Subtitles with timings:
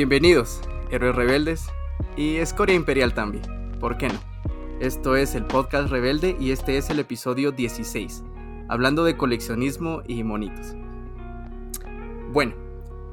[0.00, 1.66] Bienvenidos, héroes rebeldes
[2.16, 3.44] y escoria imperial también,
[3.80, 4.18] ¿por qué no?
[4.80, 8.24] Esto es el podcast Rebelde y este es el episodio 16,
[8.70, 10.74] hablando de coleccionismo y monitos.
[12.32, 12.54] Bueno,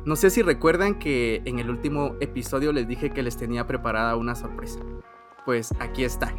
[0.05, 4.15] no sé si recuerdan que en el último episodio les dije que les tenía preparada
[4.15, 4.79] una sorpresa.
[5.43, 6.33] Pues aquí está,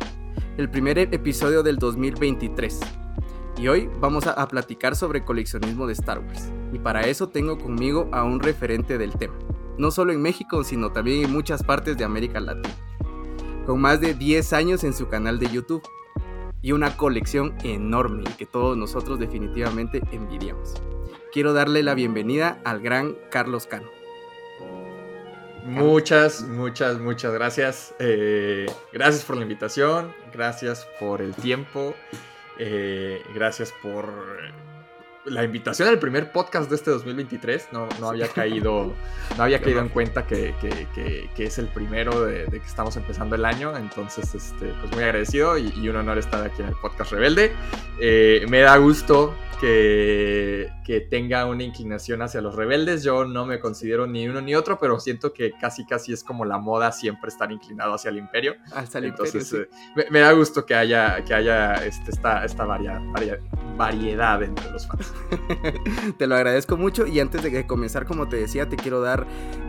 [0.56, 2.80] el primer episodio del 2023.
[3.58, 6.50] Y hoy vamos a, platicar sobre coleccionismo de Star Wars.
[6.72, 9.34] Y para eso tengo conmigo a un referente del tema
[9.78, 12.74] no solo en México, sino también en muchas partes de América Latina,
[13.64, 15.82] con más de 10 años en su canal de YouTube
[16.60, 20.74] y una colección enorme que todos nosotros definitivamente envidiamos.
[21.32, 23.88] Quiero darle la bienvenida al gran Carlos Cano.
[25.64, 27.94] Muchas, muchas, muchas gracias.
[27.98, 31.94] Eh, gracias por la invitación, gracias por el tiempo,
[32.58, 34.08] eh, gracias por
[35.30, 37.68] la invitación al primer podcast de este 2023.
[37.72, 38.94] No, no había caído,
[39.36, 40.54] no había caído en cuenta que,
[41.36, 43.76] es el primero de, que estamos empezando el año.
[43.76, 47.52] Entonces, este, pues muy agradecido y, un honor estar aquí en el podcast Rebelde.
[48.00, 53.02] Eh, me da gusto que, que, tenga una inclinación hacia los rebeldes.
[53.02, 56.44] Yo no me considero ni uno ni otro, pero siento que casi casi es como
[56.44, 58.56] la moda siempre estar inclinado hacia el imperio.
[58.72, 62.64] Hacia el Entonces, imperio, eh, me, da gusto que haya, que haya este, esta, esta
[62.64, 63.00] variedad
[63.80, 65.12] entre los fans.
[66.18, 69.26] te lo agradezco mucho y antes de comenzar, como te decía, te quiero dar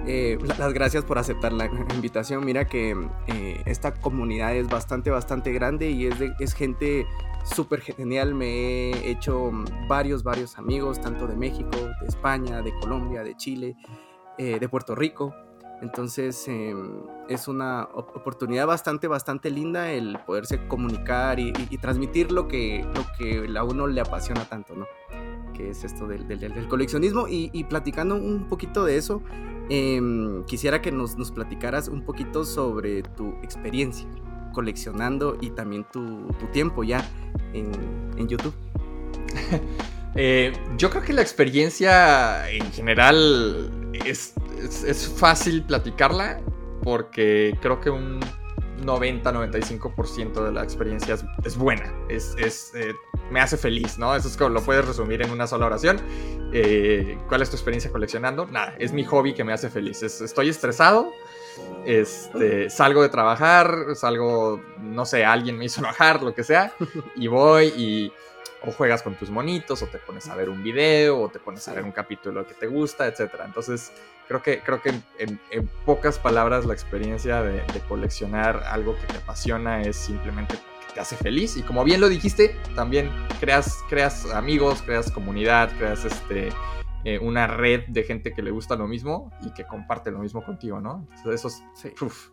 [0.08, 2.46] eh, las gracias por aceptar la invitación.
[2.46, 2.96] Mira que
[3.28, 7.06] eh, esta comunidad es bastante, bastante grande y es, de, es gente
[7.44, 8.34] súper genial.
[8.34, 9.52] Me he hecho
[9.88, 13.76] varios, varios amigos, tanto de México, de España, de Colombia, de Chile,
[14.38, 15.34] eh, de Puerto Rico.
[15.82, 22.86] Entonces em, es una oportunidad bastante, bastante linda el poderse comunicar y, transmitir lo que,
[22.96, 24.88] lo que a uno le apasiona tanto, ¿no?
[25.54, 27.28] Que es esto del, coleccionismo.
[27.30, 29.22] Y, platicando un poquito de eso,
[29.70, 34.08] em, quisiera que nos, nos platicaras un poquito sobre tu experiencia
[34.54, 37.04] coleccionando y también tu, tiempo ya
[37.54, 38.54] en, YouTube?
[40.16, 44.34] Eh, yo creo que la experiencia en general es,
[44.86, 46.42] es, fácil platicarla
[46.84, 48.20] porque creo que un
[48.86, 52.94] 90-95% de la experiencia es, buena, es, es eh,
[53.30, 54.16] me hace feliz, ¿no?
[54.16, 56.00] Eso es como lo puedes resumir en una sola oración.
[56.54, 58.46] Eh, ¿Cuál es tu experiencia coleccionando?
[58.48, 60.02] Nada, es mi hobby que me hace feliz.
[60.02, 61.12] estoy estresado,
[61.86, 66.74] este, salgo de trabajar, salgo, no sé, alguien me hizo enojar, lo que sea,
[67.16, 68.14] y voy y
[68.62, 71.68] o juegas con tus monitos, o te pones a ver un video, o te pones
[71.68, 73.32] a ver un capítulo que te gusta, etc.
[73.46, 73.92] Entonces,
[74.28, 79.82] creo que, creo que en, pocas palabras la experiencia de, coleccionar algo que te apasiona
[79.82, 81.58] es simplemente que te hace feliz.
[81.58, 86.50] Y como bien lo dijiste, también creas, creas amigos, creas comunidad, creas este
[87.06, 90.44] eh, una red de gente que le gusta lo mismo y que comparte lo mismo
[90.44, 91.08] contigo, ¿no?
[91.32, 91.64] eso es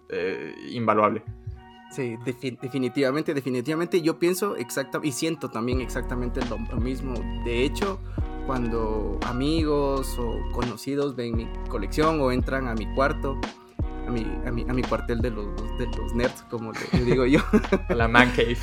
[0.08, 1.22] eh, invaluable.
[1.90, 4.02] Sí, definitivamente, definitivamente.
[4.02, 7.14] Yo pienso exactamente y siento también exactamente lo, mismo.
[7.44, 8.00] De hecho,
[8.46, 13.40] cuando amigos o conocidos ven mi colección o entran a mi cuarto,
[14.06, 15.46] a mi, a mi, a mi cuartel de los,
[15.78, 17.40] de los nerds, como le, digo yo.
[17.88, 18.58] a la man cave.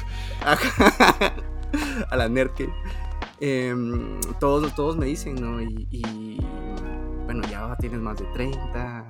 [2.09, 2.73] a la nerd cave.
[3.39, 5.61] Em, todos, todos me dicen, ¿no?
[5.61, 6.39] Y,
[7.25, 9.02] bueno, ya tienes más de 30,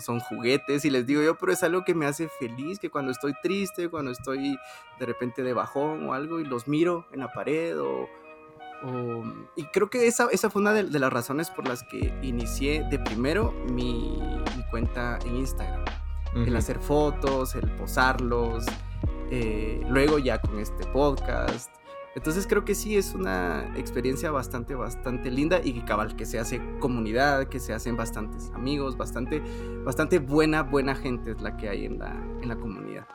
[0.00, 3.12] son juguetes y les digo yo, pero es algo que me hace feliz, que cuando
[3.12, 4.56] estoy triste, cuando estoy
[4.98, 8.08] de repente de bajón o algo y los miro en la pared o...
[9.56, 12.98] y creo que esa, esa fue una de, las razones por las que inicié de
[12.98, 14.18] primero mi,
[14.70, 15.84] cuenta en Instagram.
[16.34, 18.64] El hacer fotos, el posarlos,
[19.30, 21.81] eh, luego ya con este podcast.
[22.14, 26.38] Entonces creo que sí es una experiencia bastante, bastante linda y que cabal, que se
[26.38, 29.42] hace comunidad, que se hacen bastantes amigos, bastante,
[29.84, 32.12] bastante buena, buena gente es la que hay en la,
[32.42, 33.06] en la comunidad.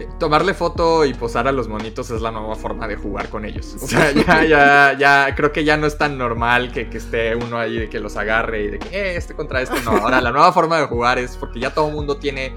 [0.00, 3.44] Eh, tomarle foto y posar a los monitos es la nueva forma de jugar con
[3.44, 3.76] ellos.
[3.80, 7.36] O sea, ya, ya, ya, creo que ya no es tan normal que, que esté
[7.36, 9.80] uno ahí de que los agarre y de que, eh, este contra este.
[9.82, 12.52] No, ahora la nueva forma de jugar es porque ya todo el mundo tiene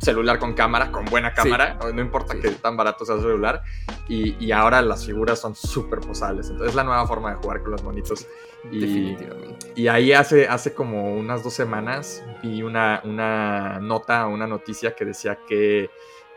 [0.00, 3.62] celular con cámara, con buena cámara, no, importa que tan barato sea el celular,
[4.08, 7.72] y, ahora las figuras son súper posables, entonces es la nueva forma de jugar con
[7.72, 8.26] los monitos.
[8.70, 9.72] Y, Definitivamente.
[9.74, 15.04] Y ahí hace, hace como unas dos semanas vi una, una nota, una noticia que
[15.04, 15.90] decía que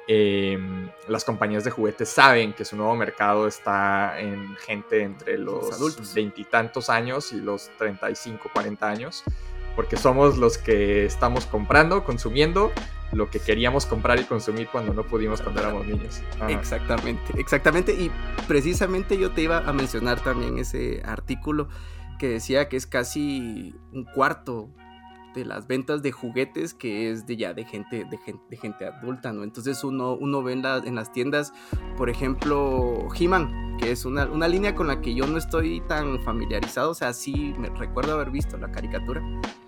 [0.08, 6.14] em, las compañías de juguetes saben que su nuevo mercado está en gente entre los
[6.14, 9.24] veintitantos años y los 35, 40 años
[9.78, 12.72] porque somos los que estamos comprando, consumiendo
[13.12, 16.24] lo que queríamos comprar y consumir cuando no pudimos cuando éramos niños.
[16.50, 17.94] Exactamente, exactamente.
[17.94, 18.12] Y
[18.48, 21.70] precisamente yo te iba a mencionar también ese artículo
[22.18, 24.72] que decía que es casi un cuarto
[25.38, 28.86] de las ventas de juguetes que es de ya de gente de gente, de gente
[28.88, 29.44] adulta, ¿no?
[29.44, 31.54] Entonces uno, uno ve en, en las tiendas,
[31.96, 36.20] por ejemplo, He-Man, que es una, una, línea con la que yo no estoy tan
[36.24, 39.22] familiarizado, o sea, sí me recuerdo haber visto la caricatura,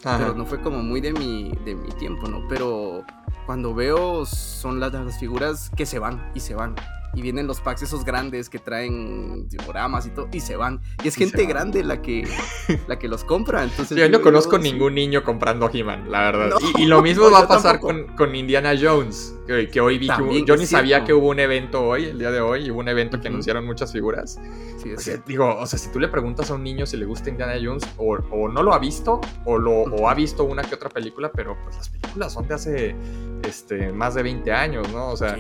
[0.04, 2.48] pero no fue como muy de mi, de mi tiempo, ¿no?
[2.48, 3.04] Pero
[3.46, 6.76] cuando veo son las, las figuras que se van y se van
[7.14, 10.82] y vienen los packs esos grandes que traen dioramas y todo y se van.
[11.04, 12.28] Y es gente grande la que
[12.88, 13.64] la que los compra.
[13.64, 16.58] Entonces yo no conozco ningún niño comprando He-Man, la verdad.
[16.78, 20.56] y, lo mismo va a pasar con, con, Indiana Jones, que, hoy vi que yo
[20.56, 23.20] ni sabía que hubo un evento hoy, el día de hoy, y hubo un evento
[23.20, 24.40] que anunciaron muchas figuras.
[24.80, 27.54] Sí, digo, o sea, si tú le preguntas a un niño si le gusta Indiana
[27.62, 30.90] Jones, o, o no lo ha visto, o, lo, o ha visto una que otra
[30.90, 32.96] película, pero pues las películas son de hace
[33.44, 35.10] este, más de 20 años, ¿no?
[35.10, 35.38] O sea,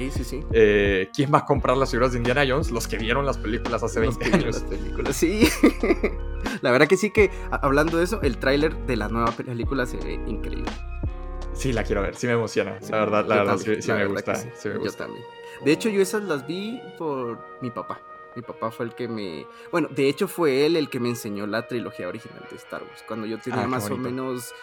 [0.52, 2.72] eh, ¿quién va a comprar las figuras de Indiana Jones?
[2.72, 4.62] Los que vieron las películas hace 20 años.
[4.62, 5.48] Las películas, sí.
[6.62, 9.98] la verdad que sí que, hablando de eso, el tráiler de la nueva película se
[9.98, 10.72] ve increíble.
[11.54, 12.78] Sí, la quiero ver, sí me emociona.
[12.90, 14.34] la verdad, la verdad, sí, me gusta,
[14.64, 15.24] Yo también.
[15.64, 18.00] De hecho, yo esas las vi por mi papá.
[18.40, 19.46] Mi papá fue el que me.
[19.70, 23.04] Bueno, de hecho, fue él el que me enseñó la trilogía original de Star Wars.
[23.06, 24.54] Cuando yo tenía ah, más o menos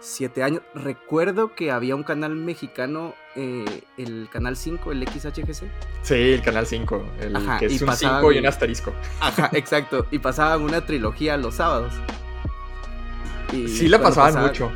[0.00, 0.62] siete años.
[0.74, 5.62] Recuerdo que había un canal mexicano, eh, el canal 5, el XHGC.
[6.02, 8.92] Sí, el canal 5, el que es un 5 y un asterisco.
[9.20, 10.08] Ajá, exacto.
[10.10, 11.94] Y pasaban una trilogía los sábados.
[13.52, 14.72] sí, la pasaban, mucho.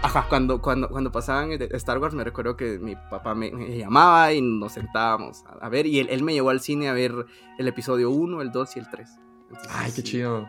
[0.00, 4.40] Ajá, cuando, cuando, cuando pasaban Star Wars, me recuerdo que mi papá me, llamaba y
[4.40, 5.86] nos sentábamos a, ver.
[5.86, 7.26] Y él, él, me llevó al cine a ver
[7.58, 9.10] el episodio 1, el 2 y el 3.
[9.70, 10.46] Ay, qué chido.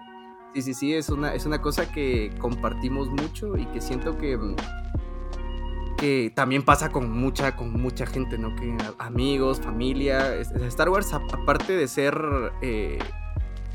[0.54, 4.38] Sí, sí, sí, es una, es una cosa que compartimos mucho y que siento que,
[4.38, 4.56] mm,
[5.98, 8.56] que también pasa con mucha, con mucha gente, ¿no?
[8.56, 10.36] Que amigos, familia.
[10.36, 12.16] Star Wars, aparte de ser
[12.62, 13.00] eh,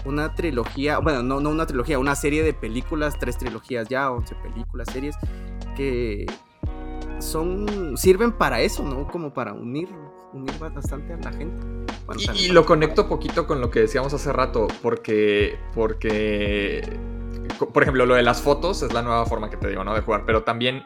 [0.05, 4.35] una trilogía, bueno, no, no una trilogía, una serie de películas, tres trilogías ya, once
[4.37, 5.17] películas, series,
[5.75, 6.27] que
[7.19, 9.07] son, sirven para eso, ¿no?
[9.09, 9.89] Como para unir,
[10.33, 11.67] unir bastante a la gente.
[12.37, 16.83] Y, lo conecto poquito con lo que decíamos hace rato, porque, porque,
[17.73, 19.95] por ejemplo, lo de las fotos es la nueva forma que te digo, ¿no?
[19.95, 20.83] De jugar, pero también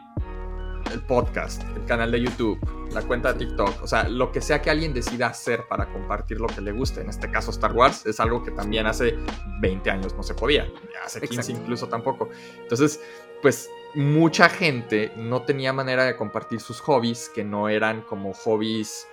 [0.91, 2.59] el podcast, el canal de YouTube,
[2.91, 6.39] la cuenta de TikTok, o sea, lo que sea que alguien decida hacer para compartir
[6.39, 9.15] lo que le guste, en este caso Star Wars, es algo que también hace
[9.59, 10.67] 20 años no se podía,
[11.05, 12.29] hace 15 incluso tampoco.
[12.61, 13.01] Entonces,
[13.41, 19.07] pues mucha gente no tenía manera de compartir sus hobbies que no eran como hobbies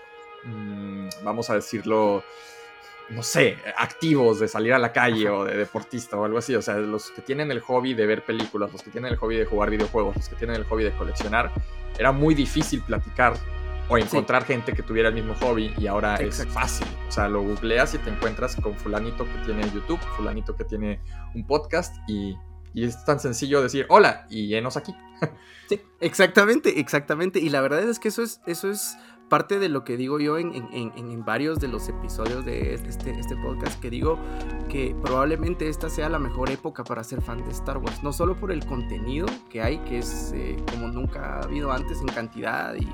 [0.46, 2.22] Mm, vamos a decirlo,
[3.08, 6.54] no sé, activos de salir a la calle o de deportista o algo así.
[6.54, 9.36] O sea, los que tienen el hobby de ver películas, los que tienen el hobby
[9.36, 11.52] de jugar videojuegos, los que tienen el hobby de coleccionar,
[11.98, 13.34] era muy difícil platicar
[13.88, 16.86] o encontrar gente que tuviera el mismo hobby y ahora es fácil.
[17.08, 21.00] O sea, lo googleas y te encuentras con fulanito que tiene YouTube, fulanito que tiene
[21.34, 22.36] un podcast y,
[22.74, 24.94] y es tan sencillo decir hola y llenos aquí.
[25.68, 27.40] Sí, exactamente, exactamente.
[27.40, 28.96] Y la verdad es que eso es, eso es
[29.28, 33.80] parte de lo que digo yo en, varios de los episodios de este, este, podcast,
[33.80, 34.18] que digo
[34.68, 38.36] que probablemente esta sea la mejor época para ser fan de Star Wars, no solo
[38.36, 42.74] por el contenido que hay, que es eh, como nunca ha habido antes en cantidad
[42.74, 42.88] y,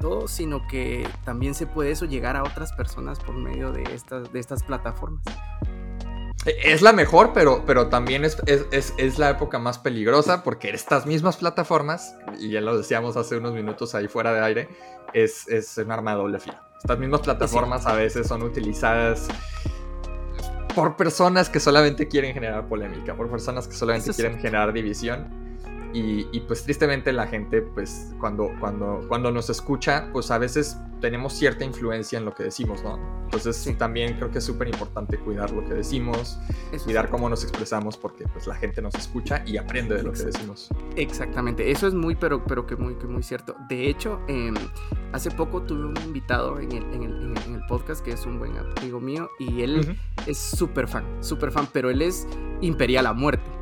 [0.00, 4.32] todo, sino que también se puede eso llegar a otras personas por medio de estas,
[4.32, 5.22] de estas plataformas.
[6.44, 11.36] Es la mejor, pero, pero también es, es, la época más peligrosa porque estas mismas
[11.36, 14.68] plataformas, y ya lo decíamos hace unos minutos ahí fuera de aire,
[15.12, 16.56] es, es un arma de doble filo.
[16.78, 19.28] Estas mismas plataformas a veces son utilizadas
[20.74, 25.28] por personas que solamente quieren generar polémica, por personas que solamente quieren generar división.
[25.94, 31.34] Y, pues tristemente la gente, pues cuando, cuando, cuando nos escucha, pues a veces tenemos
[31.34, 32.96] cierta influencia en lo que decimos, ¿no?
[33.24, 36.38] Entonces también creo que es súper importante cuidar lo que decimos,
[36.84, 40.22] cuidar cómo nos expresamos, porque pues la gente nos escucha y aprende de lo que
[40.22, 40.68] decimos.
[40.96, 43.56] Exactamente, eso es muy, pero, pero que muy, que muy cierto.
[43.68, 44.54] De hecho, em,
[45.12, 48.38] hace poco tuve un invitado en el, en el, en el, podcast que es un
[48.38, 52.28] buen amigo mío y él es súper fan, súper fan, pero él es
[52.60, 53.61] imperial a muerte.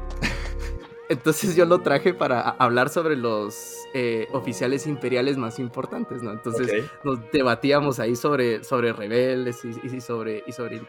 [1.11, 6.31] Entonces yo lo traje para hablar sobre los eh, oficiales imperiales más importantes, ¿no?
[6.31, 10.81] Entonces nos debatíamos ahí sobre, sobre rebeldes y, sobre, y sobre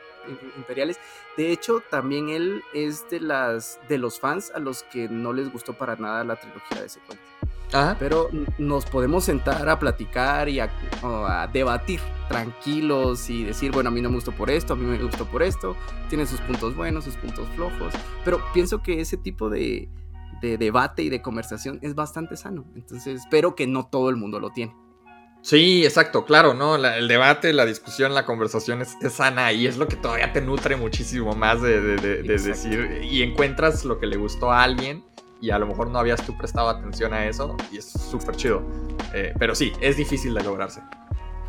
[0.56, 1.00] imperiales.
[1.38, 5.51] De hecho, también él es de, las, de los fans a los que no les
[5.51, 7.25] gustó para nada la trilogía de secuencia.
[7.98, 10.70] Pero nos podemos sentar a platicar y a,
[11.51, 15.01] debatir tranquilos y decir, bueno, a mí no me gustó por esto, a mí me
[15.01, 15.75] gustó por esto,
[16.10, 19.90] tiene sus puntos buenos, sus puntos flojos, pero pienso que ese tipo de,
[20.41, 24.50] debate y de conversación es bastante sano, entonces espero que no todo el mundo lo
[24.50, 24.75] tiene.
[25.43, 26.75] Sí, exacto, claro, ¿no?
[26.75, 30.75] el debate, la discusión, la conversación es, sana y es lo que todavía te nutre
[30.75, 35.03] muchísimo más de, de decir y encuentras lo que le gustó a alguien
[35.41, 38.62] y a lo mejor no habías tú prestado atención a eso y es súper chido.
[39.13, 40.81] Eh, pero sí, es difícil de lograrse.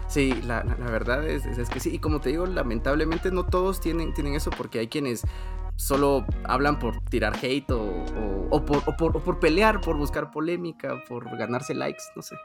[0.09, 1.91] Sí, la, verdad es, que sí.
[1.95, 5.23] Y como te digo, lamentablemente no todos tienen, tienen eso porque hay quienes
[5.77, 11.75] solo hablan por tirar hate o, por, por, por pelear, por buscar polémica, por ganarse
[11.75, 12.37] likes, no sé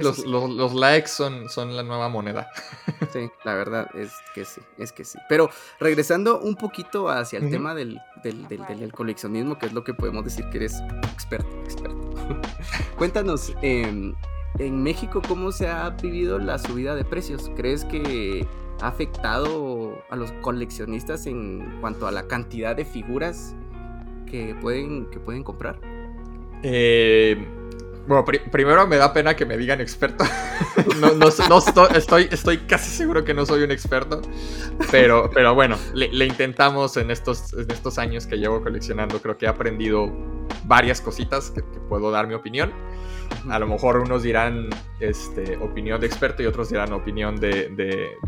[0.00, 2.50] los, los, likes son, son la nueva moneda.
[3.12, 5.18] Sí, la verdad es que sí, es que sí.
[5.30, 5.48] Pero
[5.80, 10.44] regresando un poquito hacia el tema del, del, coleccionismo, que es lo que podemos decir
[10.50, 10.74] que eres
[11.10, 11.96] experto, experto.
[12.98, 14.14] Cuéntanos, em,
[14.58, 17.50] en México, ¿cómo se ha vivido la subida de precios?
[17.56, 18.46] ¿Crees que
[18.80, 23.54] ha afectado a los coleccionistas en cuanto a la cantidad de figuras
[24.26, 25.80] que pueden, que pueden comprar?
[26.62, 27.46] Eh
[28.08, 30.24] bueno, primero me da pena que me digan experto.
[30.98, 31.28] no,
[31.94, 34.22] estoy, estoy, casi seguro que no soy un experto.
[34.90, 39.20] Pero, pero bueno, le, intentamos en estos, en estos años que llevo coleccionando.
[39.20, 40.10] Creo que he aprendido
[40.64, 42.72] varias cositas que, puedo dar mi opinión.
[43.48, 44.68] A lo mejor unos dirán
[45.00, 47.68] este, opinión de experto y otros dirán opinión de,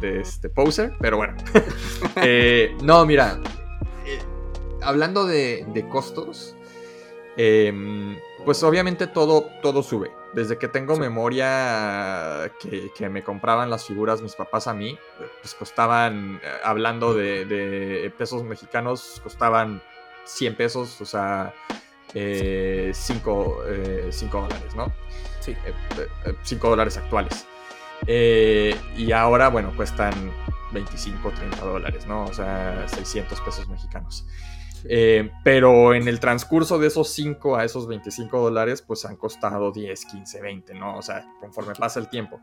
[0.00, 0.92] de, este poser.
[1.00, 1.36] Pero bueno.
[2.22, 3.38] Eh, no, mira.
[4.06, 4.18] Eh,
[4.82, 6.56] hablando de, de costos.
[7.36, 7.72] Eh,
[8.44, 10.10] pues obviamente todo, todo sube.
[10.32, 14.98] Desde que tengo memoria que, me compraban las figuras mis papás a mí,
[15.42, 19.82] pues costaban, eh, hablando de, pesos mexicanos, costaban
[20.24, 21.52] 100 pesos, o sea,
[22.12, 24.92] 5 eh, eh, dólares, ¿no?
[25.40, 25.54] Sí.
[26.42, 27.46] 5 dólares actuales.
[28.06, 30.12] y ahora, bueno, cuestan
[30.72, 32.24] 25, 30 dólares, ¿no?
[32.24, 34.26] O sea, 600 pesos mexicanos.
[34.84, 39.72] Eh, pero en el transcurso de esos 5 a esos 25 dólares, pues han costado
[39.72, 40.96] 10, 15, 20, ¿no?
[40.96, 42.40] O sea, conforme pasa el tiempo.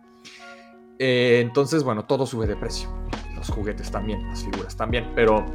[0.99, 2.89] Eh, entonces, bueno, todo sube de precio.
[3.35, 5.11] Los juguetes también, las figuras también.
[5.15, 5.45] Pero,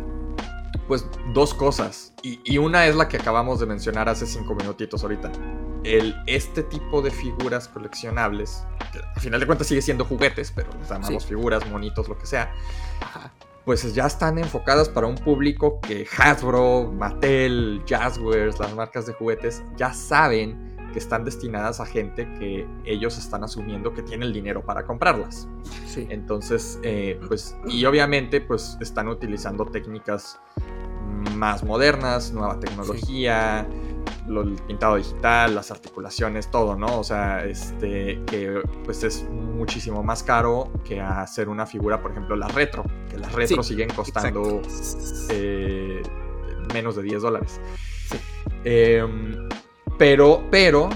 [0.93, 2.13] pues, dos cosas.
[2.23, 5.33] Y, una es la que acabamos de mencionar hace 5 minutitos ahorita.
[5.85, 10.69] El, este tipo de figuras coleccionables, que al final de cuentas sigue siendo juguetes, pero
[10.79, 12.53] les llamamos figuras, monitos, lo que sea.
[13.01, 13.33] Ajá
[13.65, 19.63] pues ya están enfocadas para un público que Hasbro, Mattel, Jazzwares, las marcas de juguetes,
[19.77, 24.65] ya saben que están destinadas a gente que ellos están asumiendo que tiene el dinero
[24.65, 25.49] para comprarlas.
[25.87, 26.07] Sí.
[26.11, 30.41] Entonces, eh, pues, y obviamente, pues están utilizando técnicas
[31.37, 33.67] más modernas, nueva tecnología
[34.41, 37.01] el pintado digital, las articulaciones, todo, ¿no?
[37.01, 42.37] O sea, este, que pues es muchísimo más caro que hacer una figura, por ejemplo,
[42.37, 44.63] la retro, que las retro siguen costando
[45.31, 46.03] eh,
[46.73, 47.61] menos de 10 dólares.
[48.65, 49.49] Em,
[49.99, 50.89] pero, pero,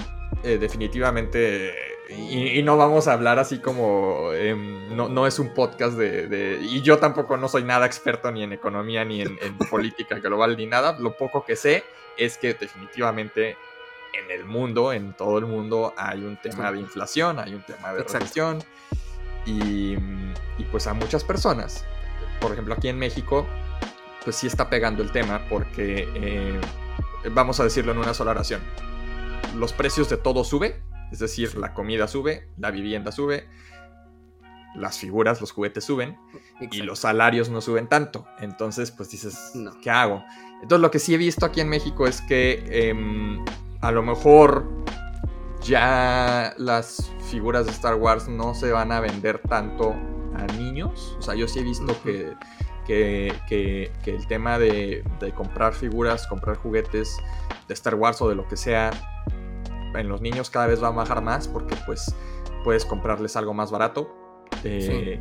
[0.43, 1.73] eh, definitivamente,
[2.09, 6.81] y, no vamos a hablar así como, em, no, no, es un podcast de, y
[6.81, 10.65] yo tampoco no soy nada experto ni en economía, ni en, en política global, ni
[10.65, 11.83] nada, lo poco que sé
[12.17, 13.57] es que definitivamente
[14.13, 17.93] en el mundo, en todo el mundo, hay un tema de inflación, hay un tema
[17.93, 18.63] de recesión.
[19.45, 19.95] Y,
[20.71, 21.85] pues a muchas personas,
[22.41, 23.47] por ejemplo aquí en México,
[24.23, 26.59] pues sí está pegando el tema porque, eh,
[27.31, 28.61] vamos a decirlo en una sola oración,
[29.55, 33.47] los precios de todo sube, es decir, la comida sube, la vivienda sube,
[34.75, 36.17] las figuras, los juguetes suben
[36.71, 38.27] y los salarios no suben tanto.
[38.39, 40.23] Entonces, pues dices, ¿qué hago?
[40.61, 43.43] Entonces lo que sí he visto aquí en México es que em,
[43.81, 44.67] a lo mejor
[45.61, 49.95] ya las figuras de Star Wars no se van a vender tanto
[50.35, 51.15] a niños.
[51.19, 52.35] O sea, yo sí he visto que,
[52.87, 55.03] que, el tema de,
[55.35, 57.17] comprar figuras, comprar juguetes
[57.67, 58.91] de Star Wars o de lo que sea,
[59.95, 62.13] en los niños cada vez va a bajar más porque pues
[62.63, 64.13] puedes comprarles algo más barato.
[64.63, 65.19] Eh,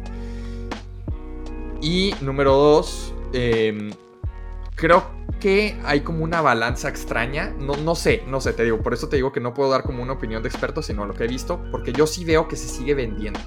[1.80, 3.90] y número dos, em,
[4.75, 5.04] creo
[5.40, 7.54] que hay como una balanza extraña.
[7.58, 8.80] No, no sé, no sé, te digo.
[8.80, 11.14] Por eso te digo que no puedo dar como una opinión de experto, sino lo
[11.14, 11.61] que he visto.
[11.70, 13.40] Porque yo sí veo que se sigue vendiendo.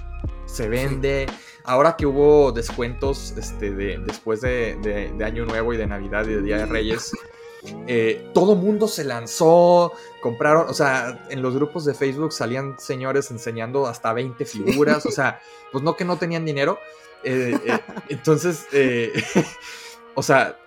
[0.45, 1.27] Se vende.
[1.65, 6.41] Ahora que hubo descuentos este, de, después de, Año Nuevo y de Navidad y de
[6.41, 7.11] Día de Reyes.
[7.87, 13.31] eh, todo mundo se lanzó, compraron, o sea, en los grupos de Facebook salían señores
[13.31, 16.79] enseñando hasta 20 figuras, o sea, pues no que no tenían dinero.
[17.23, 18.67] Eh, eh, entonces,
[20.15, 20.57] o sea,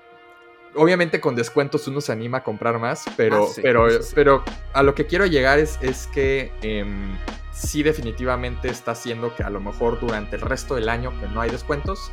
[0.74, 4.94] obviamente con descuentos uno se anima a comprar más, pero, ah, pero, pero a lo
[4.94, 7.16] que quiero llegar es, es que em,
[7.52, 11.40] sí definitivamente está haciendo que a lo mejor durante el resto del año que no
[11.40, 12.10] hay descuentos,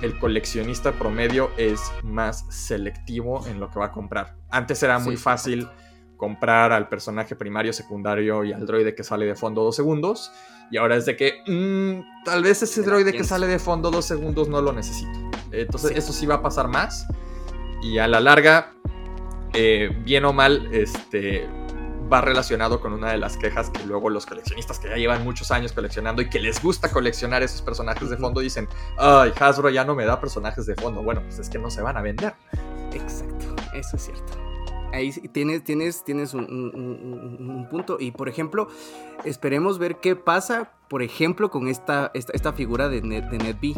[0.00, 4.36] el coleccionista promedio es más selectivo en lo que va a comprar.
[4.50, 5.68] Antes era muy fácil
[6.16, 10.30] comprar al personaje primario, secundario y al droide que sale de fondo dos segundos.
[10.70, 14.04] Y ahora es de que mm, tal vez ese droide que sale de fondo dos
[14.04, 15.18] segundos no lo necesito.
[15.50, 17.06] Entonces eso sí va a pasar más.
[17.82, 18.72] Y a la larga,
[19.52, 21.48] eh, bien o mal, este,
[22.12, 25.50] va relacionado con una de las quejas que luego los coleccionistas que ya llevan muchos
[25.50, 29.84] años coleccionando y que les gusta coleccionar esos personajes de fondo dicen, ay, Hasbro ya
[29.84, 31.02] no me da personajes de fondo.
[31.02, 32.34] Bueno, pues es que no se van a vender.
[32.92, 34.32] Exacto, eso es cierto.
[34.92, 37.96] Ahí tienes, tienes, tienes un, punto.
[37.98, 38.68] Y por ejemplo,
[39.24, 43.74] esperemos ver qué pasa, por ejemplo, con esta, esta, figura de, Net, de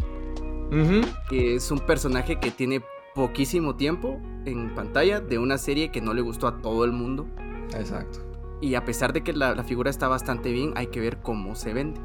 [1.28, 2.82] que es un personaje que tiene
[3.14, 7.28] poquísimo tiempo en pantalla de una serie que no le gustó a todo el mundo.
[7.76, 8.23] Exacto.
[8.60, 11.74] Y a pesar de que la, figura está bastante bien, hay que ver cómo se
[11.74, 12.00] vende.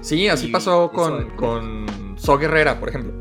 [0.00, 3.12] Sí, así pasó con, con So Guerrera, por ejemplo.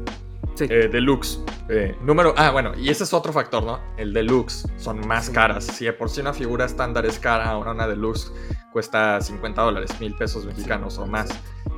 [0.55, 0.65] Sí.
[0.69, 1.39] Eh, deluxe.
[1.67, 2.33] Eh, número.
[2.37, 3.79] Ah, bueno, y ese es otro factor, ¿no?
[3.97, 4.67] El deluxe.
[4.77, 5.65] Son más caras.
[5.65, 8.31] Si de por sí una figura estándar es cara, ahora una deluxe
[8.71, 11.29] cuesta 50 dólares, mil pesos mexicanos o más,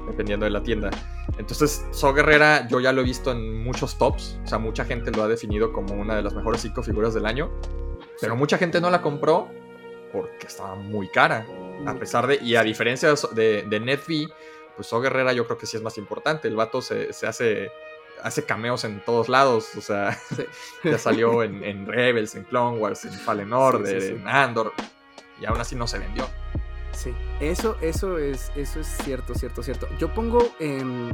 [0.08, 0.90] dependiendo de la tienda.
[1.38, 4.40] Entonces, So Guerrera, yo ya lo he visto en muchos tops.
[4.44, 7.26] O sea, mucha gente lo ha definido como una de las mejores cinco figuras del
[7.26, 7.50] año.
[8.20, 9.48] Pero mucha gente no la compró
[10.12, 11.46] porque estaba muy cara.
[11.86, 12.40] A pesar de.
[12.42, 14.30] Y a diferencia de, de
[14.76, 16.48] pues So Guerrera yo creo que sí es más importante.
[16.48, 17.72] El vato se, hace.
[18.24, 19.76] Hace cameos en todos lados.
[19.76, 20.18] O sea,
[20.84, 24.74] ya salió en, Rebels, en Clone Wars, en Fallen Order, en Andor.
[25.40, 26.28] Y aún así no se vendió.
[26.98, 29.88] Sí, eso, eso es, eso es cierto, cierto, cierto.
[30.00, 31.14] Yo pongo, em,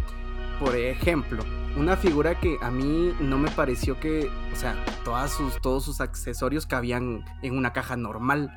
[0.57, 1.43] por ejemplo,
[1.75, 5.99] una figura que a mí no me pareció que, o sea, todas sus, todos sus
[5.99, 8.49] accesorios cabían en una caja normal,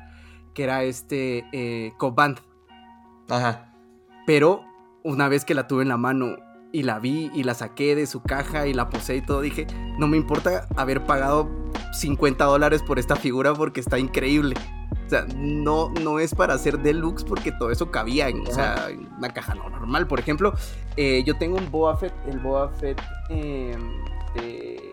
[0.57, 2.39] que era este eh, Coband.
[3.29, 3.75] Ajá.
[4.25, 4.65] Pero
[5.03, 6.35] una vez que la tuve en la mano
[6.71, 9.67] y la vi y la saqué de su caja y la posé y todo, dije,
[9.99, 11.47] no me importa haber pagado
[11.93, 14.55] 50 dólares por esta figura porque está increíble.
[15.05, 19.53] O sea, no, no es para hacer deluxe porque todo eso cabía en, una caja
[19.53, 20.07] normal.
[20.07, 20.55] Por ejemplo,
[20.95, 23.91] eh, yo tengo un Boa Fett, el Boa Fett em,
[24.33, 24.86] de...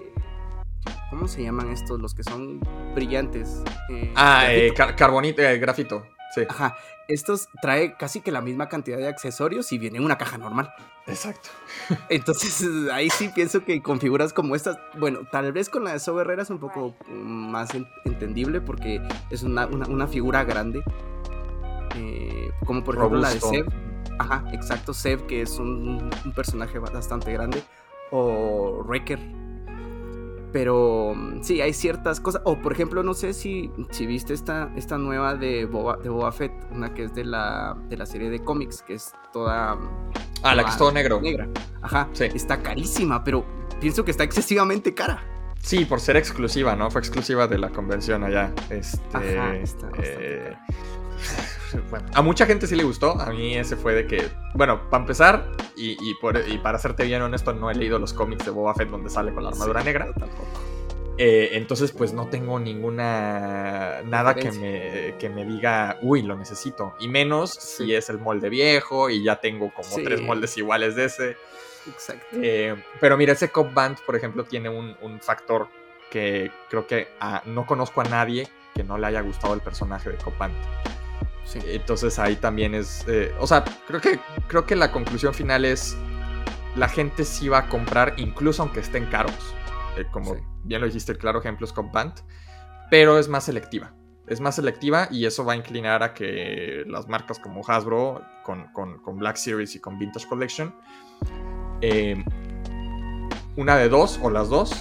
[1.11, 2.01] ¿Cómo se llaman estos?
[2.01, 2.61] Los que son
[2.95, 3.63] brillantes.
[3.91, 6.05] Eh, ah, eh, carbonito, grafito.
[6.35, 6.43] Sí.
[6.49, 6.77] Ajá.
[7.07, 10.73] Estos trae casi que la misma cantidad de accesorios y viene en una caja normal.
[11.07, 11.51] Exacto.
[12.09, 15.99] Entonces ahí sí pienso que con figuras como estas, bueno, tal vez con la de
[16.01, 17.71] So es un poco más
[18.05, 19.69] entendible porque es una,
[20.09, 20.83] figura grande.
[21.97, 23.67] Eh, como por ejemplo la de Seb.
[24.19, 27.63] Ajá, exacto, Seb, que es un, un personaje bastante grande.
[28.11, 29.44] O Wrecker
[30.55, 32.41] pero mm, sí, hay ciertas cosas.
[32.45, 36.31] O por ejemplo, no sé si, si viste esta, esta nueva de Boba, de Boba
[36.31, 39.77] Fett, una que es de la, de la serie de cómics, que es toda.
[40.45, 41.21] Ah, la que es todo negro.
[41.21, 41.49] Negra.
[41.83, 42.09] Ajá.
[42.13, 42.27] Sí.
[42.33, 43.45] Está carísima, pero
[43.81, 45.25] pienso que está excesivamente cara.
[45.59, 46.89] Sí, por ser exclusiva, ¿no?
[46.89, 48.53] Fue exclusiva de la convención allá.
[48.71, 50.57] Este, Ajá, está eh,
[52.15, 53.21] a mucha gente sí le gustó.
[53.21, 56.15] A mí ese fue de que, bueno, para empezar, y,
[56.63, 59.43] para serte bien honesto, no he leído los cómics de Boba Fett donde sale con
[59.43, 60.07] la armadura negra.
[60.13, 60.47] Tampoco.
[61.17, 64.03] Eh, entonces, pues no tengo ninguna.
[64.05, 66.95] Nada que me, que me diga, uy, lo necesito.
[66.99, 71.05] Y menos si es el molde viejo y ya tengo como tres moldes iguales de
[71.05, 71.37] ese.
[71.87, 72.37] Exacto.
[72.41, 75.69] Eh, pero mira, ese Cop Band, por ejemplo, tiene un, factor
[76.11, 80.11] que creo que ah, no conozco a nadie que no le haya gustado el personaje
[80.11, 80.55] de Cop Band.
[81.55, 83.05] Entonces ahí también es.
[83.09, 85.97] Eh, o sea, creo que, creo que la conclusión final es.
[86.77, 89.55] La gente sí va a comprar, incluso aunque estén caros.
[89.97, 92.21] Eh, como bien lo dijiste, el claro ejemplo es Compant.
[92.91, 93.95] Pero es más selectiva.
[94.27, 99.19] Es más selectiva y eso va a inclinar a que las marcas como Hasbro, con,
[99.19, 100.75] Black Series y con Vintage Collection,
[101.83, 102.25] eh,
[103.57, 104.73] una de dos o las dos,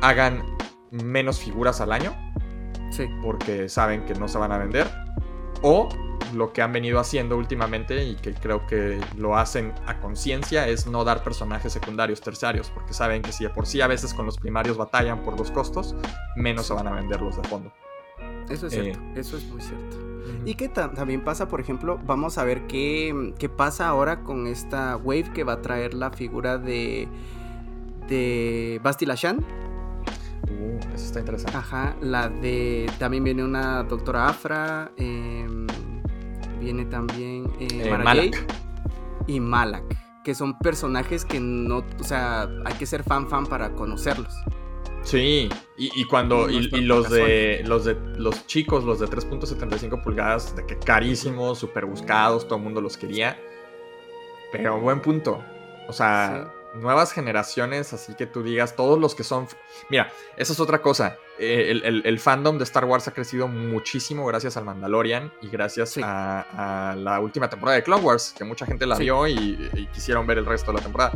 [0.00, 0.42] hagan
[0.90, 2.16] menos figuras al año.
[2.90, 3.06] Sí.
[3.22, 4.90] Porque saben que no se van a vender
[5.62, 5.88] o
[6.34, 10.86] lo que han venido haciendo últimamente y que creo que lo hacen a conciencia es
[10.86, 14.26] no dar personajes secundarios terciarios, porque saben que si de por sí a veces con
[14.26, 15.94] los primarios batallan por los costos,
[16.36, 17.72] menos se van a vender los de fondo.
[18.48, 19.96] Eso es cierto, eh, eso es muy cierto.
[20.44, 24.96] Y que también pasa, por ejemplo, vamos a ver qué, qué, pasa ahora con esta
[24.96, 27.08] wave que va a traer la figura de,
[28.08, 29.06] de Basti
[30.50, 31.56] Uh Eso está interesante.
[31.56, 32.90] Ajá, la de.
[32.98, 34.90] También viene una doctora Afra.
[34.96, 35.66] em,
[36.60, 37.46] viene también.
[37.60, 38.36] eh, Eh, Malak.
[39.26, 39.84] Y Malak.
[40.24, 41.84] Que son personajes que no.
[42.00, 44.34] O sea, hay que ser fan fan para conocerlos.
[45.02, 46.48] Sí, y, y cuando.
[46.50, 47.62] Y los de.
[47.66, 47.96] Los de.
[48.16, 52.96] Los chicos, los de 3.75 pulgadas, de que carísimos, súper buscados, todo el mundo los
[52.96, 53.36] quería.
[54.52, 55.42] Pero buen punto.
[55.88, 59.46] O sea, nuevas generaciones, así que tú digas, todos los que son.
[59.90, 61.16] Mira, esa es otra cosa.
[61.38, 65.48] Eh, el, el- el fandom de Star Wars ha crecido muchísimo gracias al Mandalorian y
[65.48, 66.00] gracias Sí.
[66.04, 69.02] a, a la última temporada de Clone Wars, que mucha gente la Sí.
[69.04, 71.12] vio y, y quisieron ver el resto de la temporada.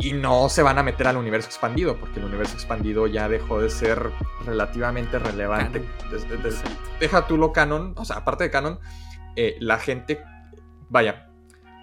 [0.00, 3.60] Y no se van a meter al universo expandido, porque el universo expandido ya dejó
[3.60, 4.10] de ser
[4.46, 5.82] relativamente relevante.
[7.00, 8.78] Deja tú lo canon, o sea, aparte de canon,
[9.34, 10.22] eh, la gente,
[10.88, 11.27] vaya,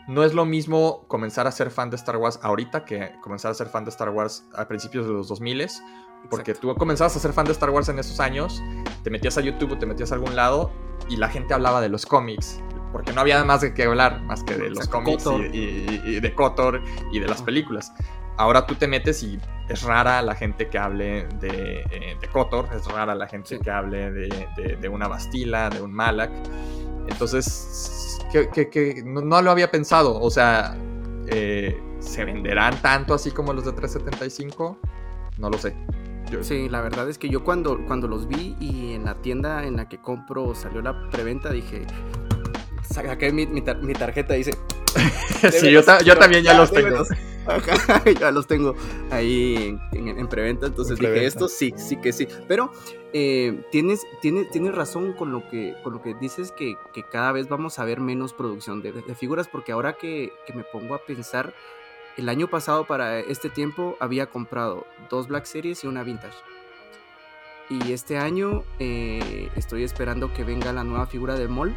[0.07, 3.53] no es lo mismo comenzar a ser fan de Star Wars ahorita que comenzar a
[3.53, 5.67] ser fan de Star Wars a principios de los 2000
[6.29, 6.73] porque Exacto.
[6.73, 8.61] tú comenzabas a ser fan de Star Wars en esos años,
[9.03, 10.71] te metías a YouTube o te metías a algún lado
[11.07, 14.43] y la gente hablaba de los cómics, porque no había más de qué hablar más
[14.43, 17.91] que de los Exacto, cómics y, y- y de Kotor y de las películas.
[18.38, 22.67] Ahora tú te metes y es rara la gente que hable de, eh, de Kotor,
[22.76, 23.60] es rara la gente Sí.
[23.63, 26.32] que hable de, de- de una Bastila, de un Malak.
[27.08, 30.19] Entonces, que, que- que no, no lo había pensado.
[30.21, 30.76] O sea,
[31.28, 34.78] eh, ¿se venderán tanto así como los de 375?
[35.38, 35.76] No lo sé.
[36.32, 39.63] Yo- Sí, la verdad es que yo cuando, cuando los vi y en la tienda
[39.65, 41.86] en la que compro salió la preventa, dije.
[42.89, 44.52] Saqué mi, mi, tar- mi tarjeta, dice.
[45.52, 47.04] sí, yo, ta- yo también ya los tengo.
[47.48, 48.76] Ajá, ya los tengo
[49.12, 50.67] ahí en, en- en preventa.
[50.67, 51.28] Entonces En dije, preventa.
[51.28, 52.28] esto sí, sí que sí.
[52.48, 52.71] Pero
[53.13, 57.32] eh, tienes, tienes, tienes razón con lo que, con lo que dices que, que cada
[57.32, 60.95] vez vamos a ver menos producción de, de figuras, porque ahora que, que me pongo
[60.95, 61.54] a pensar,
[62.17, 66.38] el año pasado para este tiempo había comprado dos Black Series y una Vintage.
[67.69, 71.76] Y este año eh, estoy esperando que venga la nueva figura de Mol,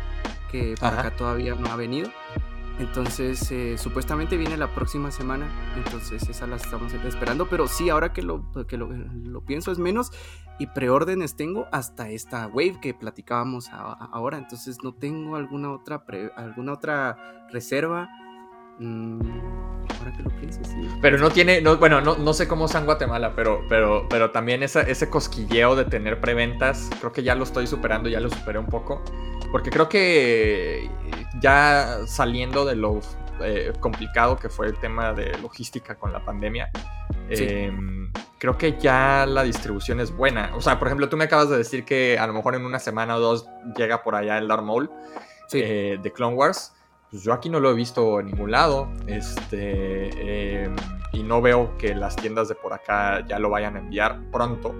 [0.50, 1.08] que para Ajá.
[1.08, 2.10] acá todavía no ha venido.
[2.78, 5.48] Entonces, eh, supuestamente viene la próxima semana.
[5.76, 7.48] Entonces, esa la estamos esperando.
[7.48, 10.12] Pero sí, ahora que lo, que lo, lo pienso es menos.
[10.60, 14.38] Y preórdenes tengo hasta esta wave que platicábamos a- a- ahora.
[14.38, 18.08] Entonces, no tengo alguna otra, pre- alguna otra reserva.
[18.78, 19.20] Mm,
[19.98, 20.88] ahora que lo pienso, sí.
[21.02, 24.30] Pero no tiene, no, bueno, no, no sé cómo sea en Guatemala, pero, pero, pero
[24.30, 28.30] también esa- ese cosquilleo de tener preventas, creo que ya lo estoy superando, ya lo
[28.30, 29.02] superé un poco.
[29.50, 30.90] Porque creo que
[31.40, 33.00] ya saliendo de lo
[33.40, 36.70] eh, complicado que fue el tema de logística con la pandemia,
[37.32, 37.44] Sí.
[37.48, 37.72] eh,
[38.38, 40.50] creo que ya la distribución es buena.
[40.56, 42.80] O sea, por ejemplo, tú me acabas de decir que a lo mejor en una
[42.80, 44.90] semana o dos llega por allá el Darth Maul
[45.46, 45.60] Sí.
[45.62, 46.74] eh, de Clone Wars.
[47.10, 48.90] Pues yo aquí no lo he visto en ningún lado.
[49.06, 50.10] Este.
[50.14, 50.70] eh,
[51.12, 54.74] y no veo que las tiendas de por acá ya lo vayan a enviar pronto.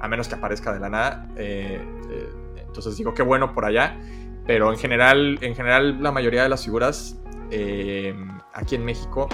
[0.00, 1.28] A menos que aparezca de la nada.
[1.36, 2.28] eh, eh,
[2.66, 3.98] entonces digo que bueno por allá.
[4.46, 8.14] Pero en general, en general, la mayoría de las figuras eh,
[8.54, 9.28] aquí en México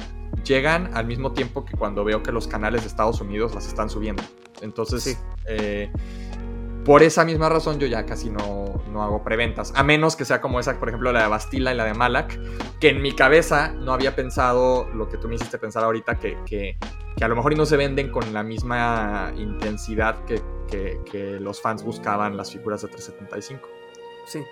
[0.45, 3.89] llegan al mismo tiempo que cuando veo que los canales de Estados Unidos las están
[3.91, 4.23] subiendo.
[4.61, 5.17] Entonces, Sí.
[6.85, 9.73] Por esa misma razón yo ya casi no, no hago preventas.
[9.75, 12.38] A menos que sea como esa, por ejemplo, la de Bastila y la de Malak,
[12.79, 16.38] que en mi cabeza no había pensado lo que tú me hiciste pensar ahorita, que,
[16.44, 16.77] que,
[17.16, 21.61] que a lo mejor no se venden con la misma intensidad que, que- que los
[21.62, 23.68] fans buscaban las figuras de 375.
[24.27, 24.42] Sí,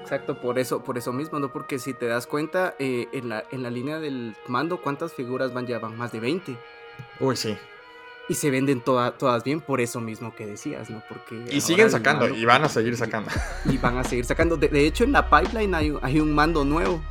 [0.00, 1.52] exacto, por eso, por eso mismo, ¿no?
[1.52, 5.52] Porque si te das cuenta, eh, en, la, en la línea del mando, ¿cuántas figuras
[5.52, 5.66] van?
[5.66, 6.56] Ya van más de 20.
[7.20, 7.56] Uy, sí.
[8.28, 11.02] Y se venden toda- todas bien por eso mismo que decías, ¿no?
[11.08, 13.30] Porque Y siguen sacando, mando- y van a seguir sacando.
[13.66, 14.56] Y van a seguir sacando.
[14.56, 17.02] De, de hecho, en la pipeline hay, un- hay un mando nuevo.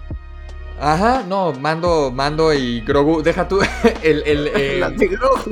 [0.80, 3.60] Ajá, no, Mando, Mando y Grogu, deja tú
[4.04, 4.24] el...
[4.24, 5.52] el, La de Grogu.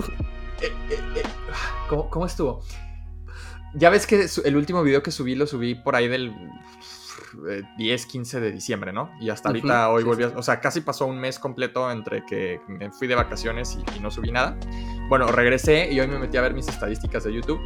[0.62, 1.24] eh, eh, eh,
[1.88, 2.64] ¿cómo, cómo estuvo?
[3.76, 6.34] Ya ves que el último video que subí lo subí por ahí del
[7.50, 9.10] eh, 10, 15 de diciembre, ¿no?
[9.20, 10.30] Y hasta ahorita Ujú, hoy sí, volví a...
[10.30, 10.34] sí.
[10.38, 14.00] O sea, casi pasó un mes completo entre que me fui de vacaciones y, y
[14.00, 14.58] no subí nada.
[15.10, 17.60] Bueno, regresé y hoy me metí a ver mis estadísticas de YouTube.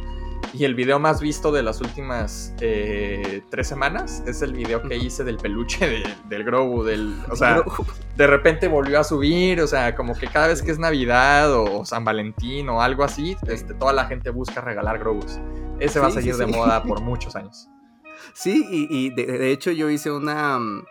[0.52, 4.96] Y el video más visto de las últimas eh, tres semanas es el video que
[4.96, 7.16] hice del peluche de- del Grogu, del...
[7.30, 7.62] O sea,
[8.16, 11.84] de repente volvió a subir, o sea, como que cada vez que es Navidad o
[11.84, 15.40] San Valentín o algo así, este, toda la gente busca regalar Grogus.
[15.80, 16.52] Ese va a Sí, sí, seguir de sí.
[16.58, 17.68] moda por muchos años.
[18.32, 20.58] Sí, y, y de, de hecho yo hice una...
[20.58, 20.84] mm,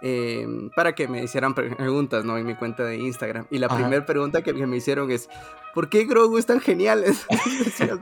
[0.00, 2.38] eh, para que me hicieran pre- preguntas, ¿no?
[2.38, 3.46] En mi cuenta de Instagram.
[3.50, 5.28] Y la primera pregunta que, que me hicieron es,
[5.74, 7.04] ¿por qué Grogu es tan genial?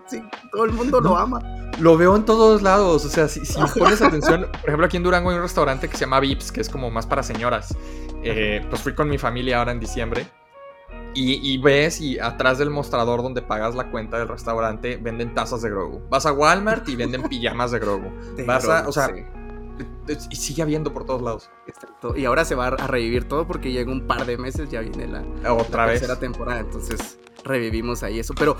[0.07, 1.41] Sí, todo el mundo lo ama.
[1.81, 5.03] Lo veo en todos lados, o sea, si, si pones atención, por ejemplo, aquí en
[5.05, 7.75] Durango hay un restaurante que se llama Vips, que es como más para señoras.
[8.23, 10.27] Eh, pues fui con mi familia ahora en diciembre
[11.19, 15.71] Y, ves y atrás del mostrador donde pagas la cuenta del restaurante venden tazas de
[15.71, 16.03] Grogu.
[16.11, 18.13] Vas a Walmart y venden pijamas de Grogu.
[18.47, 19.09] Vas a, o sea,
[20.31, 21.51] y sigue habiendo por todos lados.
[22.15, 25.07] Y ahora se va a revivir todo porque en un par de meses ya viene
[25.07, 26.01] la, Otra vez.
[26.01, 26.61] tercera temporada.
[26.61, 28.35] Entonces revivimos ahí eso.
[28.35, 28.57] Pero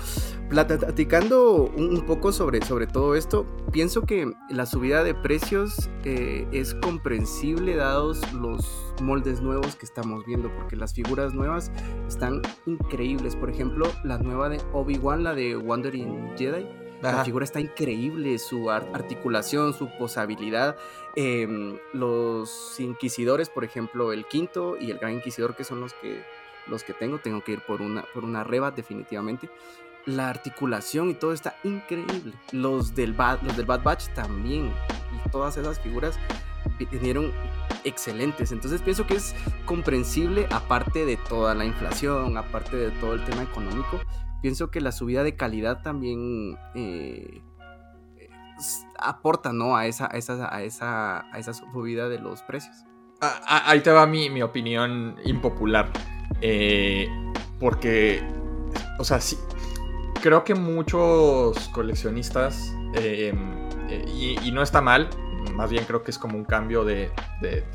[0.49, 6.73] platicando un poco sobre, sobre todo esto, pienso que la subida de precios eh, es
[6.75, 8.65] comprensible dados los
[9.01, 11.71] moldes nuevos que estamos viendo, porque las figuras nuevas
[12.07, 13.35] están increíbles.
[13.35, 16.86] Por ejemplo, la nueva de Obi-Wan, la de Wandering Jedi.
[17.01, 20.75] La figura está increíble, su articulación, su posabilidad.
[21.15, 26.23] Em, los inquisidores, por ejemplo, el quinto y el gran inquisidor, que son los que
[26.67, 29.49] los que tengo, tengo que ir por una, por una reba definitivamente.
[30.05, 32.33] La articulación y todo está increíble.
[32.51, 34.73] Los del Bad, los del Bad Batch también.
[35.13, 36.17] Y todas esas figuras
[36.91, 37.33] vinieron
[37.83, 38.51] excelentes.
[38.51, 43.43] Entonces pienso que es comprensible, aparte de toda la inflación, aparte de todo el tema
[43.43, 43.99] económico.
[44.41, 47.41] Pienso que la subida de calidad también eh,
[48.99, 49.75] aporta ¿no?
[49.75, 52.75] a, esa, a, esa, a, esa, a esa subida de los precios.
[53.21, 55.89] Ah, ah, ahí te va mi, mi opinión impopular.
[56.41, 57.07] Eh,
[57.59, 58.21] porque,
[58.99, 59.37] o sea, sí,
[60.21, 63.33] creo que muchos coleccionistas, eh,
[63.89, 65.09] eh, y, no está mal,
[65.53, 67.11] más bien creo que es como un cambio de,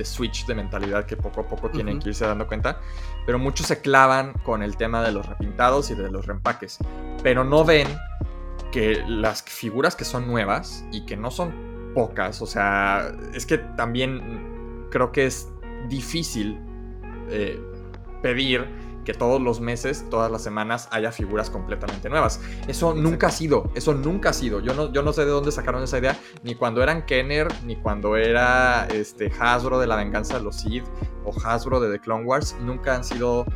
[0.03, 2.81] switch de mentalidad que poco a poco tienen que irse dando cuenta,
[3.27, 6.79] pero muchos se clavan con el tema de los repintados y de los reempaques,
[7.23, 7.89] pero no ven
[8.71, 13.59] que las figuras que son nuevas y que no son pocas, o sea, es que
[13.59, 15.49] también creo que es
[15.89, 16.59] difícil
[18.23, 18.67] pedir
[19.05, 22.41] que todos los meses, todas las semanas haya figuras completamente nuevas.
[22.69, 24.61] Eso nunca ha sido, eso nunca ha sido.
[24.61, 27.77] Yo no, yo no sé de dónde sacaron esa idea, ni cuando eran Kenner, ni
[27.77, 30.85] cuando era este, Hasbro de la venganza de los Sith
[31.25, 33.47] o Hasbro de The Clone Wars, nunca han sido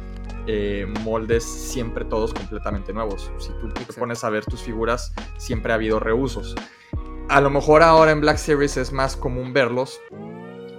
[0.48, 3.30] eh, moldes siempre todos completamente nuevos.
[3.38, 6.54] Si tú te pones a ver tus figuras, siempre ha habido reusos.
[7.28, 10.00] A lo mejor ahora en Black Series es más común verlos,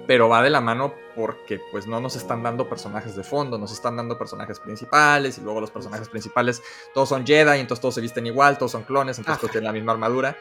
[0.07, 3.73] pero va de la mano porque pues no nos están dando personajes de fondo, nos
[3.73, 8.01] están dando personajes principales y luego los personajes principales todos son Jedi, entonces todos se
[8.01, 10.37] visten igual, todos son clones, entonces todos tienen la misma armadura.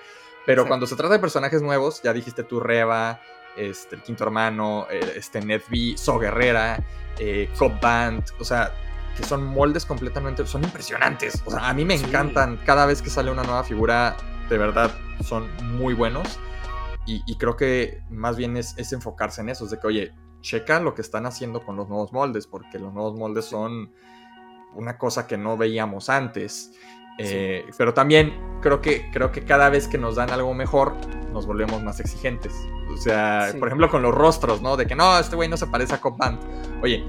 [0.47, 3.21] Pero cuando se trata de personajes nuevos, ya dijiste tú Reva,
[3.57, 6.79] este, el quinto hermano, eh, este Ned B, So Guerrera,
[7.19, 8.73] eh, Cop Band, o sea,
[9.17, 11.43] que son moldes completamente, son impresionantes.
[11.45, 12.59] O sea, a mí me encantan.
[12.65, 14.17] Cada vez que sale una nueva figura,
[14.49, 14.93] de verdad,
[15.25, 16.39] son muy buenos.
[17.07, 20.95] Y, creo que más bien es, enfocarse en eso, es de que, oye, checa lo
[20.95, 23.93] que están haciendo con los nuevos moldes, porque los nuevos moldes son
[24.75, 26.73] una cosa que no veíamos antes.
[27.19, 30.95] Eh, pero también creo que, creo que cada vez que nos dan algo mejor,
[31.33, 32.53] nos volvemos más exigentes.
[32.93, 34.77] O sea, por ejemplo, con los rostros, ¿no?
[34.77, 36.41] De que no, este güey no se parece a Cop Band.
[36.83, 37.05] Oye,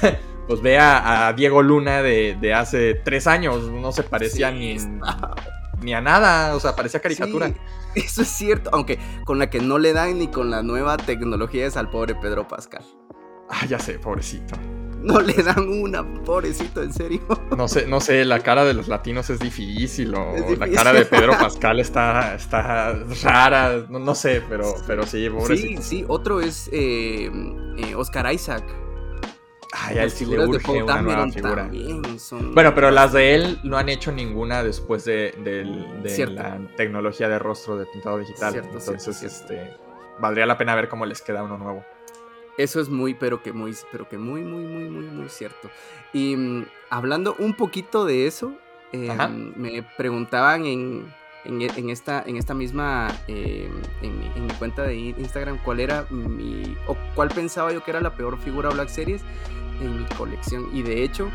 [0.46, 4.76] pues ve a, Diego Luna de, hace tres años, no se parecía ni,
[5.82, 7.52] ni a nada, o sea, parecía caricatura.
[7.94, 11.66] Eso es cierto, aunque con la que no le dan ni con la nueva tecnología
[11.66, 12.84] es al pobre Pedro Pascal.
[13.50, 14.56] Ah, ya sé, pobrecito.
[15.02, 17.20] No le dan una, pobrecito, en serio.
[17.56, 21.04] No sé, no sé, la cara de los latinos es difícil, o la cara de
[21.04, 25.82] Pedro Pascal está, está rara, no, sé, pero, pero sí, pobrecito.
[25.82, 27.30] Sí, sí, otro es eh,
[27.78, 28.62] eh, Oscar Isaac.
[29.72, 31.70] Ay, a él sí le urge una nueva figura.
[32.52, 35.34] Bueno, pero las de él no han hecho ninguna después de,
[36.28, 38.56] la tecnología de rostro de pintado digital.
[38.56, 39.76] Entonces, este
[40.18, 41.84] valdría la pena ver cómo les queda uno nuevo.
[42.58, 45.70] Eso es muy, pero que muy, pero que muy, muy, muy, muy, muy cierto.
[46.12, 48.52] Y mm, hablando un poquito de eso,
[48.92, 51.12] em, me preguntaban en,
[51.44, 56.96] en, esta, en esta misma, em, en, mi cuenta de Instagram, cuál era mi, o
[57.14, 59.22] cuál pensaba yo que era la peor figura Black Series
[59.82, 60.68] en mi colección.
[60.72, 61.28] Y de hecho,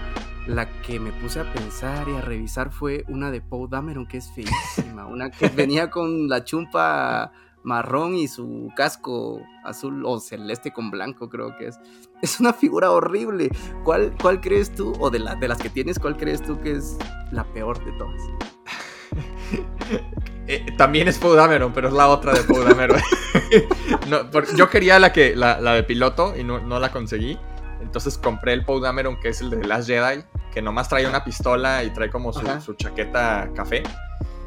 [0.48, 4.18] la que me puse a pensar y a revisar fue una de Poe Dameron, que
[4.18, 5.06] es feísima.
[5.06, 7.32] una que venía con la chumpa
[7.64, 11.80] marrón y su casco azul o celeste con blanco, creo que es.
[12.22, 13.50] Es una figura horrible.
[13.84, 16.72] ¿Cuál, cuál crees tú, o de, la, de las que tienes, cuál crees tú que
[16.72, 16.98] es
[17.32, 18.22] la peor de todas?
[20.50, 23.02] Eh, también es Poe Dameron, pero es la otra de Poe Dameron.
[24.56, 27.38] yo quería la, que, la, de piloto y no, no la conseguí.
[27.88, 31.24] Entonces compré el Poe Dameron, que es el de Last Jedi, que nomás trae una
[31.24, 33.84] pistola y trae como su, chaqueta café.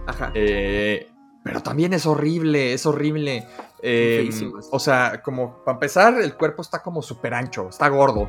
[0.06, 0.30] Ajá.
[0.34, 1.10] Eh,
[1.42, 3.46] pero también es horrible, es horrible.
[3.82, 8.28] Em, o sea, como para empezar, el cuerpo está como súper ancho, está gordo.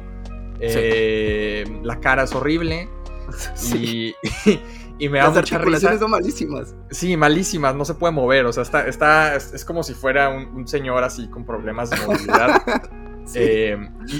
[0.61, 2.89] Em, la cara es horrible.
[3.55, 4.15] Sí.
[5.01, 5.97] Y, me da Las mucha risa.
[5.97, 6.75] son malísimas.
[6.91, 8.45] Sí, malísimas, no se puede mover.
[8.45, 12.61] O sea, está, está, es, como si fuera un, señor así con problemas de movilidad.
[13.35, 13.77] Eh,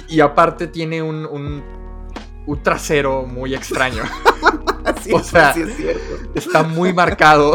[0.08, 1.26] y, aparte tiene un,
[2.46, 4.02] un trasero muy extraño.
[5.12, 7.54] o sea, es está muy marcado,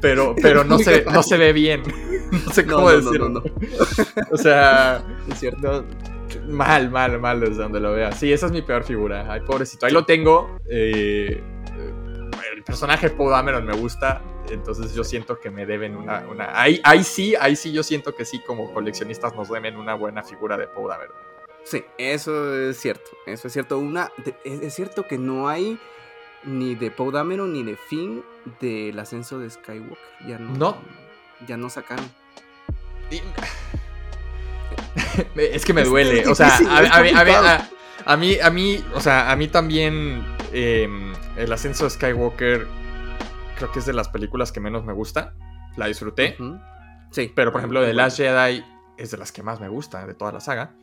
[0.00, 1.82] pero, pero no, se, no se ve bien.
[2.34, 3.44] No sé cómo decirlo.
[4.32, 5.84] o sea, es cierto.
[6.48, 8.10] Mal, mal, mal desde donde lo vea.
[8.10, 9.30] Sí, esa es mi peor figura.
[9.30, 9.86] Ay, pobrecito.
[9.86, 10.58] Ahí lo tengo.
[10.68, 11.40] Eh,
[12.56, 14.20] el personaje Paul Dameron me gusta.
[14.50, 16.26] Entonces yo siento que me deben una.
[16.28, 16.60] una...
[16.60, 20.22] Ahí, ahí sí, ahí sí yo siento que sí, como coleccionistas nos deben una buena
[20.22, 21.16] figura de Paul Dameron.
[21.64, 23.10] Sí, eso es cierto.
[23.26, 23.78] Eso es cierto.
[23.78, 24.12] Una,
[24.44, 25.78] es cierto que no hay
[26.44, 28.22] ni de Paul Dameron ni de Finn
[28.60, 29.96] del ascenso de Skywalker.
[30.26, 30.56] Ya no.
[30.56, 30.76] No.
[31.46, 32.10] Ya no sacaron.
[35.36, 36.26] es que me duele.
[36.26, 41.90] o sea, a, mí, a mí, o sea, a mí también em, el ascenso de
[41.90, 42.66] Skywalker
[43.56, 45.34] creo que es de las películas que menos me gusta.
[45.76, 46.36] La disfruté.
[47.10, 47.32] Sí.
[47.34, 48.64] Pero por ejemplo, The Last Jedi
[48.96, 50.74] es de las que más me gusta de toda la saga.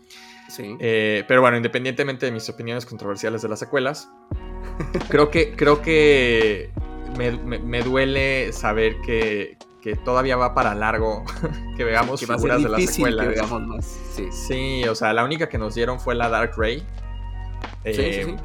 [0.50, 0.76] Sí.
[0.80, 4.10] Eh, pero bueno, independientemente de mis opiniones controversiales de las secuelas,
[5.10, 6.72] creo que, creo que
[7.18, 11.26] me duele saber que, que todavía va para largo
[11.78, 13.86] que veamos figuras de las secuelas.
[14.32, 14.84] Sí.
[14.86, 16.80] o sea, la única que nos dieron fue la Dark Ray.
[17.84, 18.38] sí, sí, eh,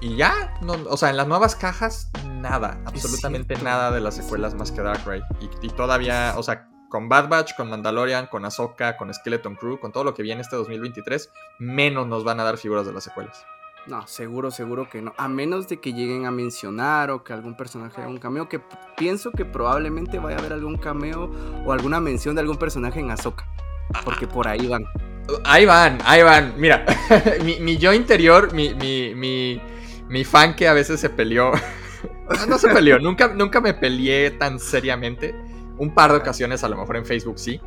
[0.00, 0.54] Y ya,
[0.88, 5.02] o sea, en las nuevas cajas, nada, absolutamente nada de las secuelas más que Dark
[5.04, 5.20] Ray.
[5.60, 9.92] Y, todavía, o sea, con Bad Batch, con Mandalorian, con Ahsoka, con Skeleton Crew, con
[9.92, 13.44] todo lo que viene este 2023, menos nos van a dar figuras de las secuelas.
[13.86, 15.14] No, seguro, seguro que no.
[15.16, 18.60] A menos de que lleguen a mencionar o que algún personaje haga un cameo, que
[18.96, 21.30] pienso que probablemente vaya a haber algún cameo
[21.64, 23.46] o alguna mención de algún personaje en Ahsoka.
[24.04, 24.84] Porque por ahí van.
[25.44, 26.54] Ahí van, ahí van.
[26.58, 26.84] Mira,
[27.42, 29.60] mi, yo interior, mi, mi, mi,
[30.24, 31.52] fan que a veces se peleó.
[32.48, 35.34] no se peleó, nunca, nunca me peleé tan seriamente.
[35.78, 37.60] Un par de ocasiones, a lo mejor en Facebook sí.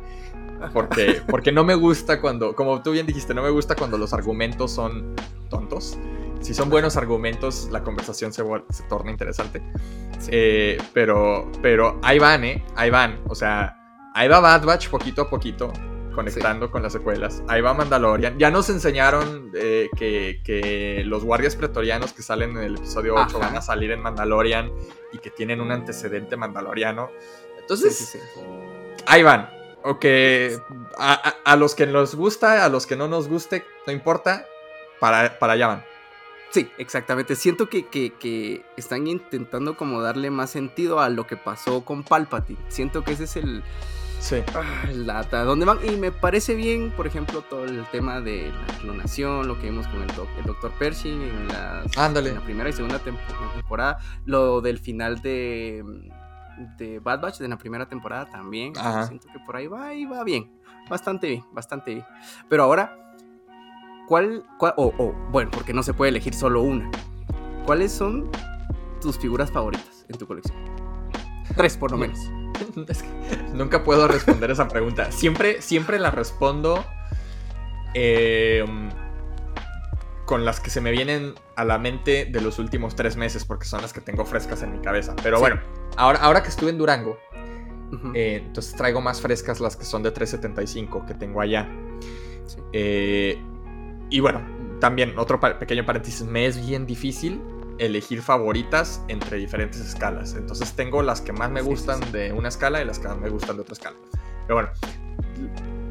[0.72, 4.12] Porque, porque no me gusta cuando, como tú bien dijiste, no me gusta cuando los
[4.12, 5.14] argumentos son
[5.50, 5.98] tontos.
[6.40, 9.62] Si son buenos argumentos, la conversación se, se torna interesante.
[10.28, 12.64] Eh, pero, pero ahí van, ¿eh?
[12.76, 13.20] Ahí van.
[13.28, 13.76] O sea,
[14.14, 15.72] ahí va Bad Batch poquito a poquito,
[16.14, 17.42] conectando con las secuelas.
[17.48, 18.38] Ahí va Mandalorian.
[18.38, 23.56] Ya nos enseñaron eh, que, los guardias pretorianos que salen en el episodio 8 van
[23.56, 24.72] a salir en Mandalorian
[25.12, 27.10] y que tienen un antecedente mandaloriano.
[27.60, 28.18] Entonces,
[29.06, 29.50] ahí van.
[29.82, 30.58] O que
[30.96, 34.46] a, los que nos gusta, a los que no nos guste, no importa,
[34.98, 35.84] para, para allá van.
[36.54, 37.34] Sí, exactamente.
[37.34, 42.60] Siento que, que, están intentando como darle más sentido a lo que pasó con Palpatine.
[42.68, 43.64] Siento que ese es el...
[44.24, 44.36] Sí.
[44.54, 45.78] Ah, la, ¿Dónde van?
[45.86, 49.86] Y me parece bien, por ejemplo, todo el tema de la clonación, lo que vimos
[49.88, 50.72] con el, el Dr.
[50.78, 53.98] Pershing en, en la primera y segunda temporada.
[54.24, 55.84] Lo del final de
[56.78, 58.72] de Bad Batch de la primera temporada también.
[59.06, 60.50] Siento que por ahí va y va bien.
[60.88, 62.06] Bastante bien, bastante bien.
[62.48, 62.96] Pero ahora,
[64.08, 66.90] ¿cuál, cuál o oh, bueno, porque no se puede elegir solo una.
[67.66, 68.30] ¿Cuáles son
[69.02, 70.56] tus figuras favoritas en tu colección?
[71.56, 72.18] Tres por lo menos.
[73.54, 75.10] nunca puedo responder esa pregunta.
[75.12, 76.84] Siempre, siempre la respondo
[77.94, 78.64] eh,
[80.24, 83.66] con las que se me vienen a la mente de los últimos tres meses, porque
[83.66, 85.14] son las que tengo frescas en mi cabeza.
[85.22, 85.60] Pero bueno,
[85.96, 87.18] ahora, ahora que estuve en Durango,
[88.14, 91.68] eh, entonces traigo más frescas las que son de 375 que tengo allá.
[92.72, 93.38] Eh,
[94.10, 94.42] y bueno,
[94.80, 97.40] también otro pequeño paréntesis, me es bien difícil
[97.78, 100.34] elegir favoritas entre diferentes escalas.
[100.34, 103.28] Entonces tengo las que más me gustan de una escala y las que más me
[103.28, 103.96] gustan de otra escala.
[104.46, 104.70] Pero bueno,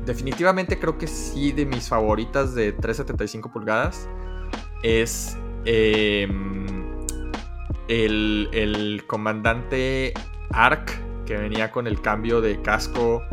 [0.06, 4.08] definitivamente creo que sí de mis favoritas de 375 pulgadas
[4.84, 6.66] es em,
[7.88, 10.14] el, comandante
[10.52, 10.92] Ark,
[11.26, 13.24] que venía con el cambio de casco.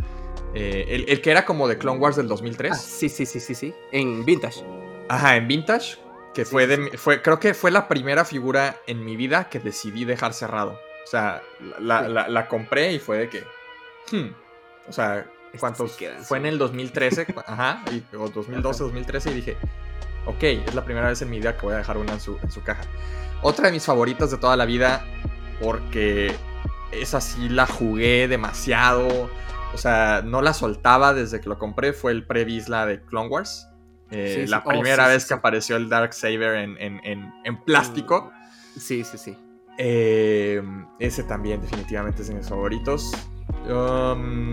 [0.55, 2.73] Eh, el, que era como de Clone Wars del 2003.
[2.73, 3.75] Ah, sí, sí, sí, sí, sí.
[3.93, 4.65] En Vintage.
[5.09, 5.99] Ajá, en Vintage.
[6.35, 6.97] Que fue de.
[6.97, 10.79] Fue, creo que fue la primera figura en mi vida que decidí dejar cerrado.
[11.05, 11.43] O sea,
[11.81, 13.45] la, compré y fue de que.
[14.13, 14.33] Hmm,
[14.89, 15.27] o sea,
[15.59, 15.99] ¿cuántos?
[16.23, 17.85] fue en el 2013, ajá,
[18.17, 19.57] o 2012, 2013, y dije,
[20.27, 22.39] ok, es la primera vez en mi vida que voy a dejar una en su,
[22.43, 22.83] en su caja.
[23.43, 25.05] Otra de mis favoritas de toda la vida,
[25.61, 26.35] porque
[26.93, 29.31] esa sí la jugué demasiado.
[29.73, 31.93] O sea, no la soltaba desde que lo compré.
[31.93, 33.70] Fue el pre-Visla de Clone Wars.
[34.11, 38.33] Eh, la oh, primera vez que apareció el Dark Saber en, en, plástico.
[38.79, 39.37] Sí, sí, sí.
[39.79, 40.63] Eh,
[40.99, 43.13] ese también definitivamente es de mis favoritos.
[43.69, 44.53] Um,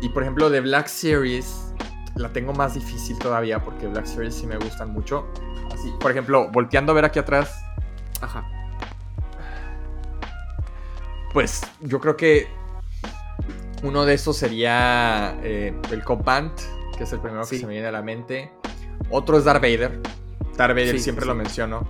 [0.00, 1.72] y por ejemplo, de Black Series,
[2.16, 5.26] la tengo más difícil todavía porque Black Series sí me gustan mucho.
[5.72, 7.62] Así, por ejemplo, volteando a ver aquí atrás.
[8.20, 8.44] Ajá.
[11.32, 12.48] Pues yo creo que
[13.82, 16.52] uno de esos sería eh, el Cop Band,
[16.96, 18.50] que es el primero que se me viene a la mente.
[19.10, 20.00] Otro es Darth Vader.
[20.56, 21.86] Darth Vader siempre lo menciono.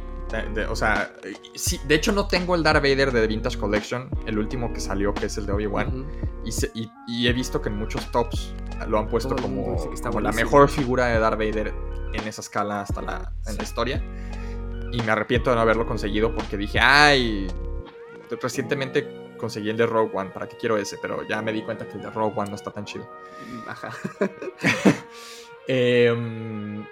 [0.68, 1.12] o sea,
[1.54, 4.80] sí, de hecho no tengo el Darth Vader de The Vintage Collection, el último que
[4.80, 6.06] salió, que es el de Obi-Wan.
[7.06, 8.52] y, he visto que en muchos tops
[8.88, 9.76] lo han puesto como,
[10.20, 11.72] la mejor figura de Darth Vader
[12.12, 14.02] en esa escala hasta la, en la historia.
[14.92, 17.48] Y me arrepiento de no haberlo conseguido porque dije, ay,
[18.40, 20.98] recientemente conseguí el de Rogue One, ¿para qué quiero ese?
[21.00, 23.08] Pero ya me di cuenta que el de Rogue One no está tan chido.
[23.66, 23.90] Ajá.
[25.68, 26.86] Em,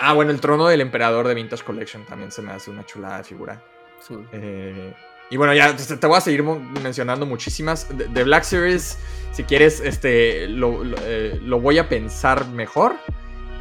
[0.00, 3.18] ah, bueno, el trono del emperador de Vintage Collection también se me hace una chulada
[3.18, 3.62] de figura.
[4.00, 4.16] Sí.
[4.32, 4.92] Eh,
[5.30, 7.86] y bueno, ya te, voy a seguir mencionando muchísimas.
[7.96, 8.98] De, Black Series,
[9.30, 12.96] si quieres, este, lo, eh, lo voy a pensar mejor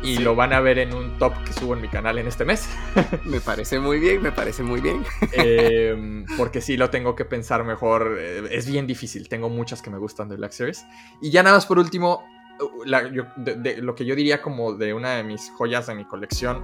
[0.03, 2.45] y lo van a ver en un top que subo en mi canal en este
[2.45, 2.69] mes.
[3.25, 5.03] me parece muy bien, me parece muy bien.
[5.33, 8.17] Em, porque sí lo tengo que pensar mejor.
[8.19, 9.27] Eh, es bien difícil.
[9.27, 10.85] Tengo muchas que me gustan de Black Series.
[11.21, 12.23] Y ya nada más por último,
[12.59, 16.63] uh, lo que yo diría como de una de mis joyas de mi colección.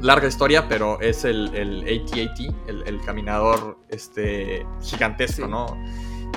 [0.00, 5.66] Larga historia, pero es el, el AT-AT, el, caminador este, gigantesco, ¿no?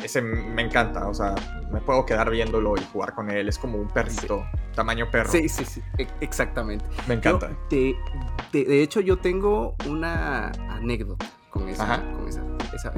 [0.03, 1.35] Ese me encanta, o sea,
[1.71, 5.31] me puedo quedar viéndolo y jugar con él, es como un perrito, tamaño perro.
[5.31, 6.85] Sí, sí, sí, e, exactamente.
[7.07, 7.49] Me encanta.
[7.69, 12.93] de, hecho, yo tengo una anécdota con esa, con esa, esa,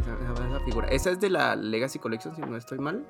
[0.66, 0.88] figura.
[0.88, 3.06] Esa es de la Legacy Collection, si no estoy mal.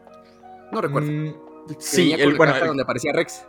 [0.71, 1.11] No recuerdo.
[1.11, 1.33] Mm,
[1.77, 3.45] sí, el, bueno, donde aparecía Rex.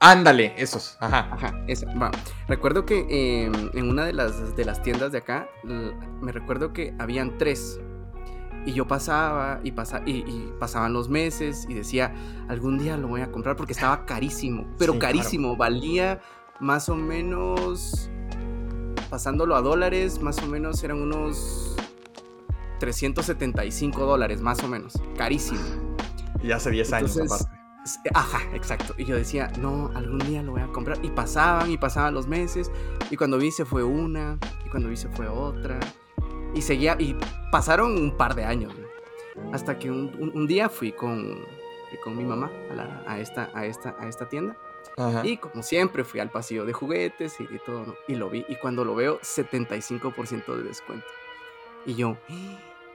[0.00, 0.96] Ándale, esos.
[1.00, 1.28] Ajá.
[1.30, 1.86] Ajá, esa.
[2.48, 6.92] Recuerdo que em, en una de las, de las tiendas de acá, me recuerdo que
[6.98, 7.80] habían tres.
[8.64, 12.14] Y yo pasaba y, y, pasaban los meses y decía,
[12.48, 16.20] algún día lo voy a comprar porque estaba carísimo, pero carísimo, valía
[16.60, 18.08] más o menos,
[19.10, 21.76] pasándolo a dólares, más o menos eran unos
[22.78, 25.60] 375 dólares, más o menos, carísimo.
[26.42, 27.62] Y hace 10 años aparte.
[28.14, 28.94] Ajá, exacto.
[28.96, 30.98] Y yo decía, no, algún día lo voy a comprar.
[31.02, 32.70] Y pasaban y pasaban los meses.
[33.10, 34.38] Y cuando vi se fue una.
[34.64, 35.80] Y cuando vi se fue otra.
[36.54, 37.16] Y seguía, y
[37.50, 38.72] pasaron un par de años,
[39.52, 41.44] hasta que un, día fui con,
[42.04, 42.50] con mi mamá
[43.06, 44.56] a, esta, a, esta, a esta tienda.
[45.24, 48.44] Y como siempre fui al pasillo de juguetes y, todo, y lo vi.
[48.48, 51.06] Y cuando lo veo, 75% de descuento.
[51.86, 52.16] Y yo,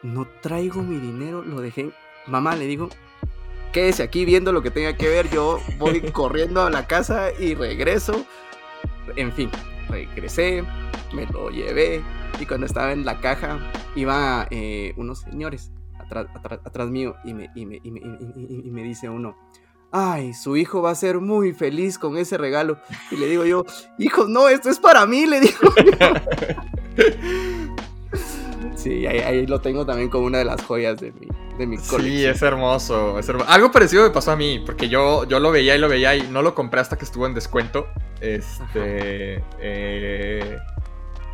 [0.04, 1.92] no traigo mi dinero, lo dejé.
[2.28, 2.90] Mamá, le digo,
[3.74, 5.30] quédese aquí viendo lo que tenga que ver.
[5.30, 8.26] Yo voy corriendo a la casa y regreso.
[9.16, 9.50] En fin,
[9.88, 10.64] regresé,
[11.14, 12.04] me lo llevé,
[12.40, 13.60] y cuando estaba en la caja,
[13.96, 19.10] iba eh, unos señores atrás, mío y me, y, me, y, me, y me dice
[19.10, 19.36] uno,
[19.92, 22.80] ay, su hijo va a ser muy feliz con ese regalo.
[23.12, 23.66] Y le digo yo,
[23.98, 25.58] hijo, no, esto es para mí, le digo.
[28.78, 32.02] sí, ahí, lo tengo también como una de las joyas de mi, de mi colección.
[32.02, 35.80] Sí, es hermoso, Algo parecido me pasó a mí, porque yo, yo lo veía y
[35.80, 37.88] lo veía y no lo compré hasta que estuvo en descuento.
[38.22, 39.44] Este...
[39.60, 40.58] Eh,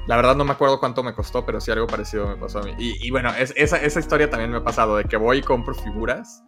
[0.05, 2.63] la verdad no me acuerdo cuánto me costó, pero sí algo parecido me pasó a
[2.63, 2.73] mí.
[2.77, 6.43] Y, bueno, esa, esa, historia también me ha pasado, de que voy y compro figuras.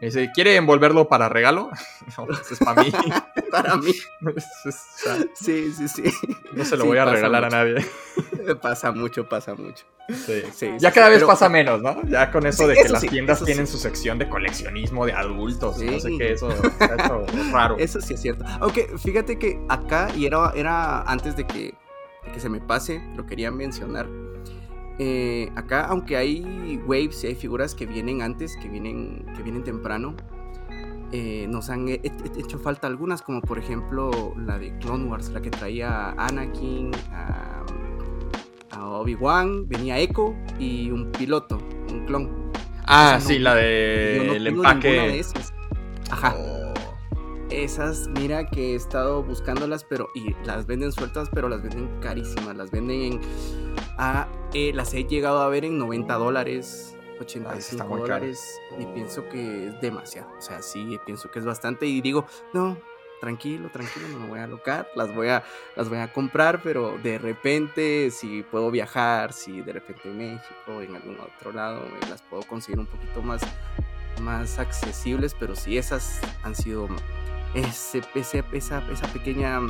[0.00, 1.70] Y dice, ¿quiere envolverlo para regalo?
[2.18, 2.92] no, pues es para mí.
[3.50, 3.92] para mí.
[5.34, 6.02] sí, sí, sí.
[6.52, 7.86] No se lo voy a regalar a nadie.
[8.62, 9.84] pasa mucho, pasa mucho.
[10.08, 10.70] Sí, sí.
[10.78, 12.02] Ya cada vez pasa menos, ¿no?
[12.08, 15.78] Ya con eso de que las tiendas tienen su sección de coleccionismo de adultos.
[15.82, 17.76] No sé qué, eso, eso es raro.
[17.78, 18.44] Eso sí es cierto.
[18.60, 21.74] Aunque fíjate que acá, y era, era antes de que
[22.32, 24.06] que se me pase, lo quería mencionar.
[24.98, 29.62] Eh, acá, aunque hay waves y hay figuras que vienen antes, que vienen, que vienen
[29.62, 30.14] temprano,
[31.12, 35.50] eh, nos han hecho falta algunas, como por ejemplo la de Clone Wars, la que
[35.50, 37.64] traía a Anakin, a,
[38.80, 41.58] Obi-Wan, venía Echo y un piloto,
[41.90, 42.52] un clon.
[42.84, 44.88] Ah, sí, la de el empaque.
[44.88, 45.24] De
[46.10, 46.34] Ajá.
[46.36, 46.67] Oh.
[47.50, 52.54] Esas, mira que he estado buscándolas, pero y las venden sueltas, pero las venden carísimas.
[52.54, 53.20] Las venden en.
[53.96, 58.60] Ah, eh, las he llegado a ver en 90 dólares, 85 ah, dólares.
[58.78, 60.30] Y pienso que es demasiado.
[60.36, 61.86] O sea, sí, pienso que es bastante.
[61.86, 62.76] Y digo, no,
[63.18, 64.88] tranquilo, tranquilo, no me voy a alocar.
[64.94, 65.42] Las voy a,
[65.74, 70.82] las voy a comprar, pero de repente, si puedo viajar, si de repente en México,
[70.82, 73.40] en algún otro lado, las puedo conseguir un poquito más,
[74.20, 75.34] más accesibles.
[75.38, 76.88] Pero si esas han sido
[77.54, 78.02] ese,
[78.52, 79.60] esa, esa pequeña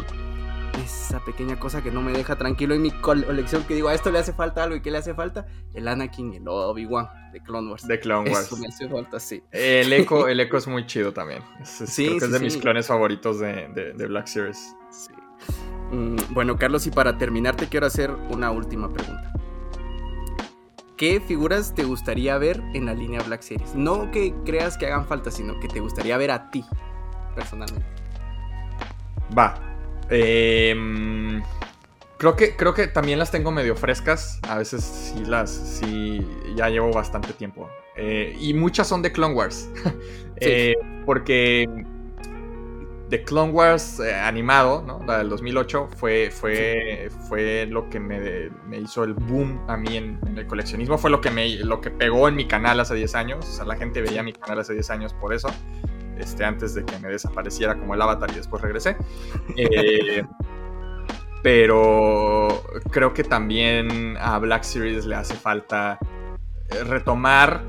[0.85, 4.11] esa pequeña cosa que no me deja tranquilo en mi colección que digo a esto
[4.11, 7.71] le hace falta algo y qué le hace falta el Anakin el Obi-Wan de Clone
[7.71, 7.87] Wars.
[7.87, 8.59] De Clone Wars.
[8.59, 9.43] me hace falta sí.
[9.51, 11.43] El eco el eco es muy chido también.
[11.61, 14.75] Es, sí, es de mis clones favoritos de, de, Black Series.
[15.91, 19.33] Mm, bueno Carlos y para terminar te quiero hacer una última pregunta.
[20.97, 23.75] ¿Qué figuras te gustaría ver en la línea Black Series?
[23.75, 26.65] No que creas que hagan falta, sino que te gustaría ver a ti
[27.39, 27.87] personalmente.
[29.37, 29.55] Va.
[30.11, 31.43] Em,
[32.19, 34.41] Creo que, creo que también las tengo medio frescas.
[34.43, 35.51] A veces sí las.
[35.51, 36.27] Sí,
[36.57, 37.71] ya llevo bastante tiempo.
[37.97, 39.71] Eh, y muchas son de Clone Wars.
[40.41, 41.67] Eh, porque
[43.11, 45.05] The Clone Wars eh, animado, ¿no?
[45.05, 49.97] la del 2008, fue, fue, fue lo que me, me, hizo el boom a mí
[49.97, 50.97] en, el coleccionismo.
[50.97, 53.49] Fue lo que, me, lo que pegó en mi canal hace 10 años.
[53.49, 55.49] O sea, la gente veía mi canal hace 10 años por eso.
[56.19, 58.97] Este, antes de que me desapareciera como el avatar y después regresé.
[59.57, 60.25] Eh,
[61.43, 65.99] pero creo que también a Black Series le hace falta
[66.87, 67.63] retomar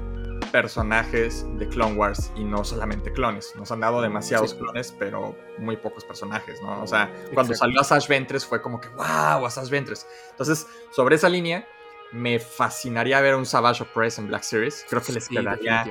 [0.51, 3.53] personajes de Clone Wars y no solamente clones.
[3.55, 6.81] Nos han dado demasiados clones, pero muy pocos personajes, ¿no?
[6.81, 10.07] O sea, cuando salió Asajj Ventress fue como que, wow, Asajj Ventress.
[10.31, 11.67] Entonces, sobre esa línea,
[12.11, 14.85] me fascinaría ver un Savage Press en Black Series.
[14.89, 15.85] Creo que les quedaría.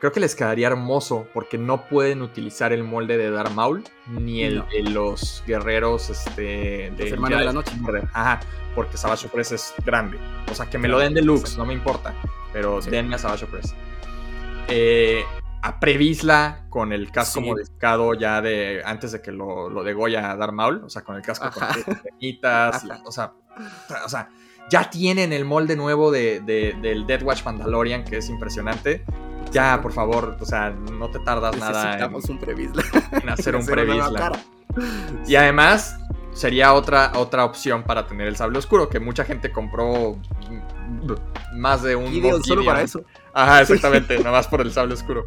[0.00, 4.44] Creo que les quedaría hermoso porque no pueden utilizar el molde de Darth Maul ni
[4.44, 7.72] el de los guerreros este, de, de la Noche.
[8.12, 8.40] Ajá,
[8.74, 10.18] porque Savage Press es grande.
[10.50, 12.14] O sea, que me lo den de looks, no me importa
[12.52, 13.74] pero denme a Savage Press.
[14.68, 15.24] Eh,
[15.62, 20.36] a Previsla con el casco modificado ya de antes de que lo, lo degolla a
[20.36, 23.32] Darth Maul, o sea, con el casco con pequeñitas, o sea,
[24.04, 24.30] o sea,
[24.70, 29.04] ya tienen el molde nuevo de, del Dead Watch Mandalorian, que es impresionante.
[29.52, 32.82] Ya, por favor, o sea, no te tardas nada en, un Previsla.
[33.12, 34.32] en hacer un Previsla.
[35.26, 35.98] Y además,
[36.32, 40.16] sería otra, otra opción para tener el sable oscuro, que mucha gente compró
[41.54, 42.10] más de un.
[42.10, 43.02] Gideon solo para eso.
[43.32, 45.26] Ajá, exactamente, nada más por el sable oscuro.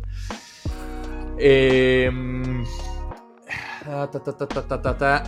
[1.38, 2.64] Em,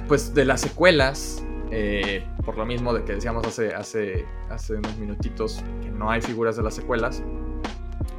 [0.08, 4.96] pues de las secuelas, eh, por lo mismo de que decíamos hace, hace, hace unos
[4.98, 7.24] minutitos que no hay figuras de las secuelas.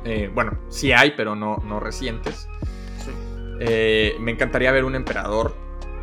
[0.04, 2.48] Eh, bueno, sí hay, pero no, no recientes.
[3.60, 5.54] Eh, me encantaría ver un emperador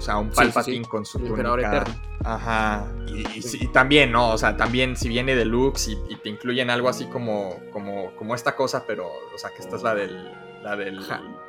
[0.02, 1.84] o sea, un Palpatine con su túnica.
[2.24, 2.88] Ajá.
[3.06, 4.32] Y, también, ¿no?
[4.32, 8.34] O sea, también si viene deluxe y, y te incluyen algo así como, como, como
[8.34, 10.32] esta cosa, pero, o sea, que esta es la del,
[10.64, 11.00] la del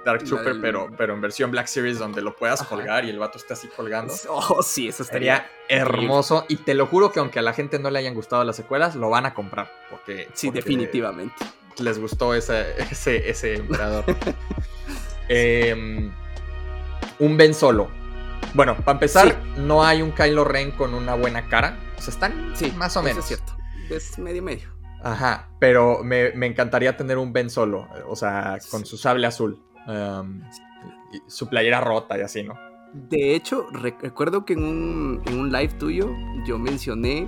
[0.04, 3.38] Dark Trooper, pero, pero en versión Black Series donde lo puedas colgar y el vato
[3.38, 4.12] esté así colgando.
[4.28, 6.44] Oh, sí, eso estaría hermoso.
[6.48, 8.96] Y te lo juro que aunque a la gente no le hayan gustado las secuelas,
[8.96, 9.72] lo van a comprar.
[9.88, 11.34] Porque, sí, definitivamente.
[11.78, 14.04] Les gustó ese, ese, ese emperador.
[15.28, 16.12] Em,
[17.20, 17.88] un Ben Solo
[18.54, 21.78] bueno, para empezar, no hay un Kylo Ren con una buena cara.
[21.96, 23.20] O sea, están sí, más o menos.
[23.20, 23.56] es cierto.
[23.88, 24.68] Es medio medio.
[25.02, 30.42] Ajá, pero me, encantaría tener un Ben solo, o sea, con su sable azul, um,
[31.26, 32.54] su playera rota y así, ¿no?
[32.92, 36.08] De hecho, recuerdo que en un, en un live tuyo
[36.46, 37.26] yo mencioné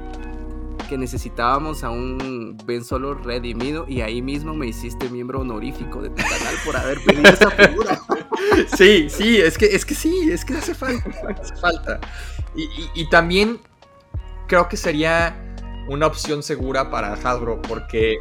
[0.85, 6.11] que necesitábamos a un Ben Solo redimido y ahí mismo me hiciste miembro honorífico de
[6.11, 8.01] tu canal por haber pedido esa figura.
[8.76, 11.11] Sí, sí, es que, es que sí, es que hace falta.
[11.41, 12.01] Hace falta.
[12.55, 13.61] Y, también
[14.47, 15.37] creo que sería
[15.89, 18.18] una opción segura para Hasbro porque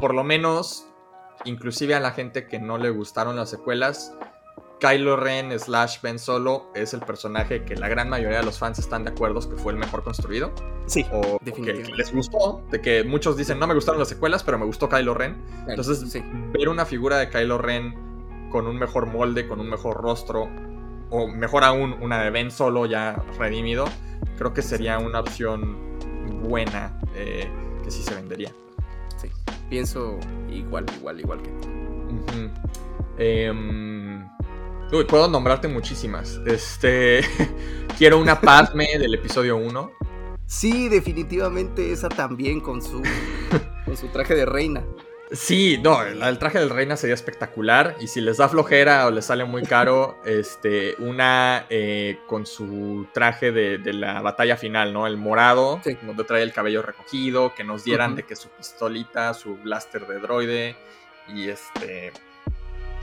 [0.00, 0.86] por lo menos,
[1.44, 4.14] inclusive a la gente que no le gustaron las secuelas,
[4.80, 8.78] Kylo Ren slash Ben Solo es el personaje que la gran mayoría de los fans
[8.78, 10.52] están de acuerdo que fue el mejor construido.
[10.86, 11.92] Sí, o definitivamente.
[11.92, 14.88] que les gustó, de que muchos dicen no me gustaron las secuelas, pero me gustó
[14.88, 15.36] Kylo Ren.
[15.68, 16.02] Entonces,
[16.52, 20.48] ver una figura de Kylo Ren con un mejor molde, con un mejor rostro,
[21.10, 23.84] o mejor aún, una de Ben Solo ya redimido,
[24.38, 25.76] creo que sería una opción
[26.42, 27.48] buena eh,
[27.84, 28.52] que sí se vendería.
[29.18, 29.28] Sí,
[29.68, 30.18] pienso
[30.48, 31.68] igual, igual, igual que tú.
[34.92, 36.40] Uy, puedo nombrarte muchísimas.
[36.46, 37.20] Este.
[37.96, 39.92] Quiero una Padme del episodio 1.
[40.46, 43.00] Sí, definitivamente esa también con su.
[43.84, 44.84] con su traje de reina.
[45.30, 47.94] Sí, no, el traje de reina sería espectacular.
[48.00, 53.06] Y si les da flojera o les sale muy caro, este, una eh, con su
[53.14, 55.06] traje de, la batalla final, ¿no?
[55.06, 59.54] El morado, donde trae el cabello recogido, que nos dieran de que su pistolita, su
[59.58, 60.76] blaster de droide.
[61.32, 62.12] Y este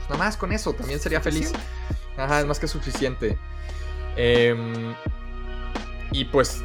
[0.08, 1.52] nada más con eso también sería feliz.
[2.16, 3.38] Ajá, es más que suficiente.
[4.16, 4.94] Em,
[6.10, 6.62] y pues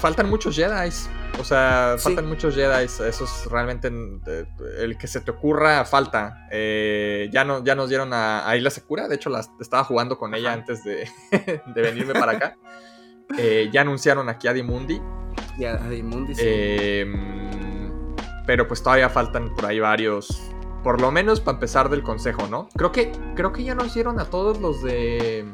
[0.00, 0.90] faltan muchos Jedi.
[1.38, 2.84] O sea, faltan muchos Jedi.
[2.84, 6.46] Eso es realmente el que se te ocurra, falta.
[6.50, 9.08] Eh, ya, no, ya nos dieron a, a Isla Secura.
[9.08, 11.08] De hecho, la, estaba jugando con ella antes de,
[11.74, 12.56] venirme para acá.
[13.36, 15.00] Eh, ya anunciaron aquí a Dimundi.
[15.58, 16.42] Ya, a Dimundi, sí.
[16.44, 18.14] Em,
[18.46, 20.40] pero pues todavía faltan por ahí varios
[20.86, 22.68] por lo menos para empezar del consejo, ¿no?
[22.76, 25.44] Creo que, creo que ya nos dieron a todos los de.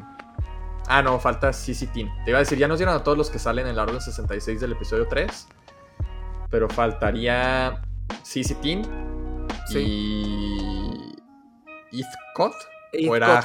[0.85, 3.39] Ah, no, falta CC Te iba a decir, ya nos dieron a todos los que
[3.39, 5.47] salen en la orden 66 del episodio 3.
[6.51, 7.81] Pero faltaría
[8.21, 8.83] CC Teen
[9.69, 9.79] sí.
[9.79, 11.15] y.
[11.91, 12.53] Heathcott.
[13.09, 13.41] ¿O era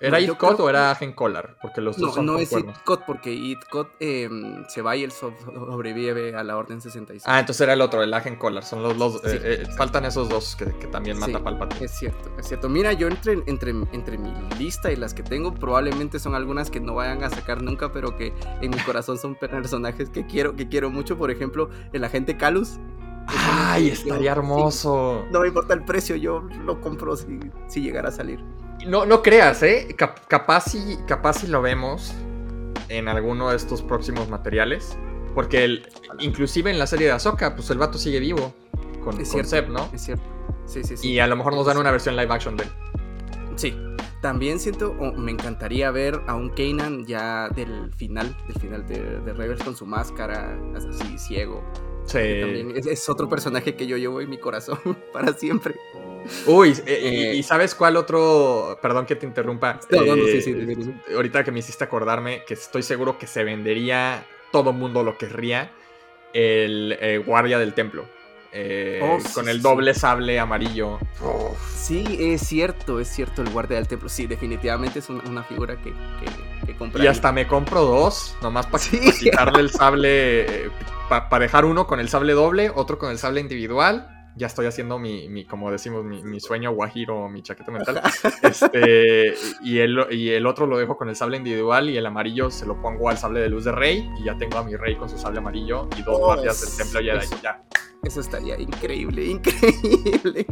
[0.00, 1.56] ¿Era Itcot o era Agen Collar?
[1.60, 2.74] Porque los dos no, son no es cuernos.
[2.78, 4.30] Itcot porque Itcot eh,
[4.68, 7.22] se va y él so- sobrevive a la Orden 66.
[7.26, 8.64] Ah, entonces era el otro, el Agen Collar.
[8.64, 11.84] Son los, Sí, eh, eh, faltan esos dos que, que también mata Sí, Palpatine.
[11.84, 12.70] Es cierto, es cierto.
[12.70, 16.80] Mira, yo entre, entre, entre mi lista y las que tengo, probablemente son algunas que
[16.80, 18.32] no vayan a sacar nunca, pero que
[18.62, 21.18] en mi corazón son personajes que quiero, que quiero mucho.
[21.18, 22.78] Por ejemplo, el agente Calus.
[23.26, 25.24] ¡Ay, estaría hermoso!
[25.30, 27.38] no me importa el precio, yo lo compro si,
[27.68, 28.42] si llegara a salir.
[28.86, 29.94] No, no creas, ¿eh?
[29.96, 32.14] Cap- capaz, si, capaz si lo vemos
[32.88, 34.96] en alguno de estos próximos materiales.
[35.34, 35.86] Porque el,
[36.18, 38.52] inclusive en la serie de Ahsoka, pues el vato sigue vivo.
[39.04, 39.88] Con, Es con ¿no?
[39.92, 40.24] Es cierto.
[40.66, 41.08] Sí, sí, sí.
[41.12, 42.70] Y a lo mejor nos dan una versión live action de él.
[43.56, 43.76] Sí.
[44.20, 49.20] También siento, o me encantaría ver a un Kanan ya del final, del final de,
[49.20, 51.64] de Rebels con su máscara, así ciego.
[52.04, 52.18] Sí.
[52.40, 54.78] También es, es otro personaje que yo llevo en mi corazón
[55.12, 55.74] para siempre.
[56.46, 58.78] Uy, eh, Eh, y, y ¿sabes cuál otro?
[58.82, 59.80] Perdón que te interrumpa.
[59.90, 60.94] No, no, no, Eh, sí, sí.
[61.14, 65.70] Ahorita que me hiciste acordarme que estoy seguro que se vendería, todo mundo lo querría,
[66.32, 68.06] el eh, guardia del templo.
[68.52, 69.62] Eh, Oh, con sí, el sí.
[69.62, 70.98] doble sable amarillo.
[71.72, 74.08] Sí, es cierto, es cierto, el guardia del templo.
[74.08, 75.92] Sí, definitivamente es una, una figura que,
[76.66, 78.98] que, que Y hasta me compro dos, nomás para Sí.
[79.20, 80.70] quitarle el sable,
[81.08, 84.19] para dejar uno con el sable doble, otro con el sable individual.
[84.40, 88.00] Ya estoy haciendo mi, mi como decimos, mi, mi sueño guajiro, mi chaqueta mental.
[88.42, 92.50] Este, y, el, y el otro lo dejo con el sable individual y el amarillo
[92.50, 94.08] se lo pongo al sable de luz de rey.
[94.18, 96.76] Y ya tengo a mi rey con su sable amarillo y dos Oh, guardias del
[96.76, 97.18] templo Jedi.
[97.24, 97.36] eso.
[97.42, 97.62] Ya.
[98.02, 100.46] Eso estaría increíble, increíble.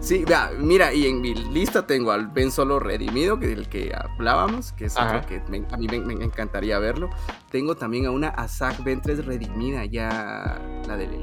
[0.00, 3.92] Sí, vea, mira, y en mi lista tengo al Ben Solo redimido, que del que
[3.94, 7.10] hablábamos, que es otro que me- a mí me, me encantaría verlo.
[7.50, 11.14] Tengo también a una Azak Ventres redimida, ya la del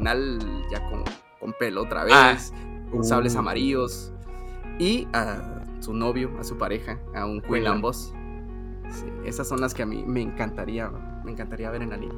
[0.00, 0.38] final,
[0.70, 1.04] ya con,
[1.38, 2.36] con pelo otra vez, Ah.
[2.90, 3.38] con sables Uh.
[3.40, 4.12] amarillos.
[4.78, 7.42] Y a su novio, a su pareja, a un.
[7.80, 8.12] Boss.
[8.90, 10.90] Sí, esas son las que a mí me encantaría,
[11.24, 12.14] me encantaría ver en anime.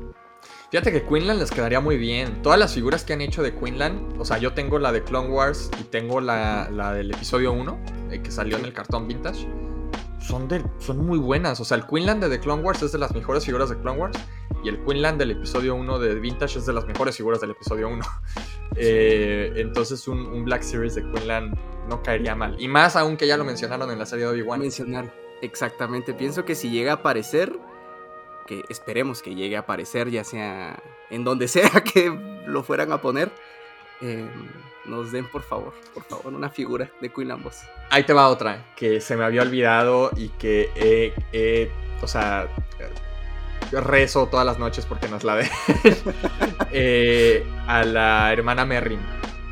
[0.71, 2.41] Fíjate que Quinlan les quedaría muy bien.
[2.43, 5.29] Todas las figuras que han hecho de Quinlan, o sea, yo tengo la de Clone
[5.29, 7.79] Wars y tengo la, la del episodio 1,
[8.11, 9.47] eh, que salió en el cartón vintage.
[10.23, 11.61] Son, de, son muy buenas.
[11.61, 13.99] O sea, el Quinlan de The Clone Wars es de las mejores figuras de Clone
[13.99, 14.19] Wars.
[14.65, 17.89] Y el Quinlan del episodio 1 de Vintage es de las mejores figuras del episodio
[17.89, 18.05] 1.
[18.75, 21.55] Eh, entonces un, un Black Series de Quinlan
[21.91, 22.57] no caería mal.
[22.59, 24.61] Y más aún que ya lo mencionaron en la serie de Obi-Wan.
[24.61, 25.13] mencionar.
[25.43, 26.15] Exactamente.
[26.15, 27.53] Pienso que si llega a aparecer,
[28.47, 32.11] que esperemos que llegue a aparecer, ya sea en donde sea que
[32.47, 33.31] lo fueran a poner,
[34.01, 34.27] eh,
[34.87, 37.61] nos den por favor, por favor, una figura de Queen Boss.
[37.91, 41.71] Ahí te va otra que se me había olvidado y que he, he-
[42.03, 45.49] o sea, eh, rezo todas las noches porque nos la de
[46.73, 49.01] Eh, a la hermana Merrin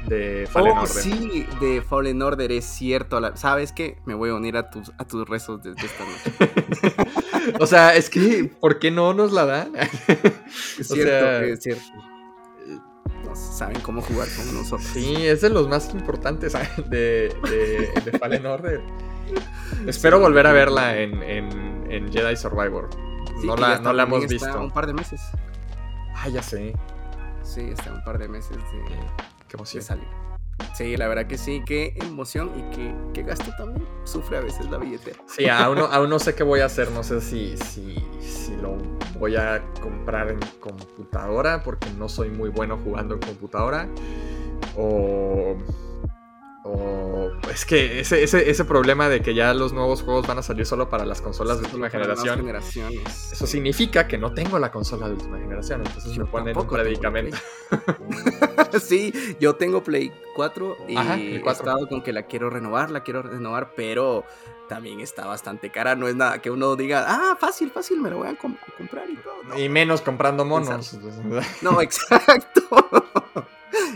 [0.07, 0.89] de Fallen Oh, Order.
[1.03, 3.21] sí, de Fallen Order, es cierto.
[3.21, 3.99] la- ¿Sabes qué?
[4.07, 7.05] Me voy a unir a tus, a tus rezos desde esta noche.
[7.59, 9.73] O sea, es que, ¿por qué no nos la dan?
[9.77, 11.83] Es O cierto, sea- es cierto.
[13.39, 14.89] Saben cómo jugar con nosotros.
[14.93, 16.53] Sí, es de los más importantes
[16.89, 18.81] de, de, de Fallen Order.
[19.87, 22.89] Espero Sí, volver a verla en, en- en Jedi Survivor.
[23.41, 24.61] Sí, no la, no la hemos está visto.
[24.61, 25.21] Un par de meses.
[26.15, 26.75] Ah, ya sé.
[27.43, 29.83] Sí, está un par de meses de, Qué de emoción.
[29.83, 30.07] salir.
[30.75, 33.87] Sí, la verdad que sí, qué emoción y qué, qué gasto también.
[34.05, 35.19] Sufre a veces la billetera.
[35.27, 36.91] Sí, aún no, aún no sé qué voy a hacer.
[36.91, 38.77] No sé si, si, si lo
[39.19, 43.89] voy a comprar en computadora, porque no soy muy bueno jugando en computadora.
[44.77, 45.57] O.
[46.65, 47.31] O.
[47.53, 50.67] Es que ese, ese, ese problema de que ya los nuevos juegos van a salir
[50.67, 52.39] solo para las consolas de última generación.
[52.39, 53.33] generaciones.
[53.33, 55.83] Eso significa que no tengo la consola de última generación.
[55.85, 57.37] Entonces Yo me ponen un predicamento.
[58.81, 61.65] Sí, yo tengo Play 4 y Ajá, el he 4.
[61.65, 64.25] estado con que la quiero renovar, la quiero renovar, pero
[64.69, 65.97] también está bastante cara.
[65.97, 68.77] No es nada que uno diga, ah, fácil, fácil, me lo voy a com- a
[68.77, 69.35] comprar y todo.
[69.49, 70.97] No, Y menos comprando monos.
[71.63, 72.63] No, exacto.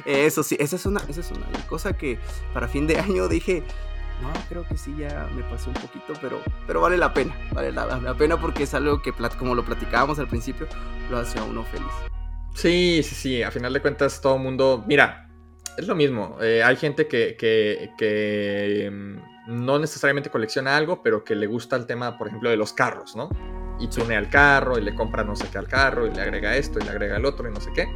[0.04, 2.18] Eso sí, esa es una, esa es una cosa que
[2.52, 3.62] para fin de año dije,
[4.22, 7.72] no, creo que sí ya me pasé un poquito, pero, pero vale la pena, vale
[7.72, 10.66] la, la pena porque es algo que, como lo platicábamos al principio,
[11.10, 11.88] lo hace a uno feliz.
[12.54, 13.42] Sí, sí, sí.
[13.42, 14.84] A final de cuentas, todo mundo.
[14.86, 15.28] Mira,
[15.76, 16.38] es lo mismo.
[16.40, 21.76] eh, hay gente que, que, que, mm, no necesariamente colecciona algo, pero que le gusta
[21.76, 23.28] el tema, por ejemplo, de los carros, ¿no?
[23.78, 26.56] Y tunea el carro y le compra no sé qué al carro y le agrega
[26.56, 27.86] esto y le agrega el otro y no sé qué.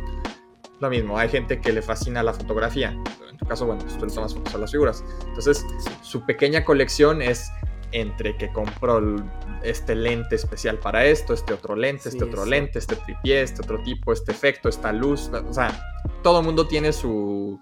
[0.80, 2.90] Lo mismo, hay gente que le fascina la fotografía.
[3.30, 5.04] En tu caso, bueno, pues tú le tomas fotos las figuras.
[5.26, 5.64] Entonces,
[6.02, 7.50] su pequeña colección es
[7.92, 9.00] entre que compró
[9.62, 12.50] este lente especial para esto, este otro lente, Sí, este otro sí.
[12.50, 15.30] lente, este tripié, este otro tipo, este efecto, esta luz.
[15.48, 15.78] O sea,
[16.22, 17.60] todo mundo tiene su,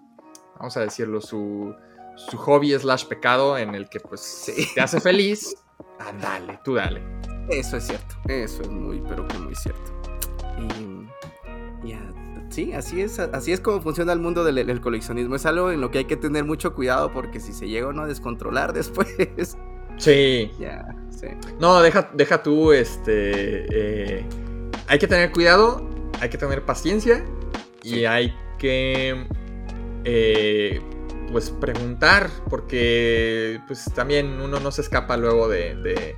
[0.59, 1.74] vamos a decirlo, su,
[2.16, 5.57] su hobby slash pecado en el que pues te hace feliz,
[5.99, 7.03] andale, tú dale.
[7.49, 9.92] Eso es cierto, eso es muy, pero que muy cierto.
[10.59, 12.01] Y ya,
[12.49, 15.36] sí, así es, así es como funciona el mundo del, coleccionismo.
[15.36, 17.92] Es algo en lo que hay que tener mucho cuidado porque si se llega o
[17.92, 19.57] no a descontrolar después.
[19.99, 20.51] Sí.
[20.59, 20.86] Ya,
[21.21, 21.27] sí.
[21.59, 23.67] No, deja, deja tú, este.
[24.19, 24.25] Eh,
[24.87, 25.89] hay que tener cuidado,
[26.21, 27.25] hay que tener paciencia
[27.83, 29.27] y hay que.
[30.05, 30.81] Eh,
[31.31, 36.17] pues preguntar, porque pues también uno no se escapa luego de,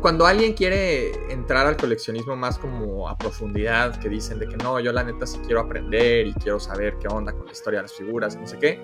[0.00, 4.80] Cuando alguien quiere entrar al coleccionismo más como a profundidad, que dicen de que no,
[4.80, 7.82] yo la neta sí quiero aprender y quiero saber qué onda con la historia de
[7.84, 8.80] las figuras no sé qué,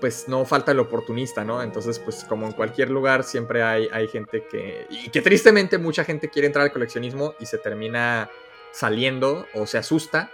[0.00, 1.62] pues no falta el oportunista, ¿no?
[1.62, 4.86] Entonces, pues como en cualquier lugar siempre hay, hay gente que...
[4.90, 8.30] Y que tristemente mucha gente quiere entrar al coleccionismo y se termina
[8.72, 10.30] saliendo o se asusta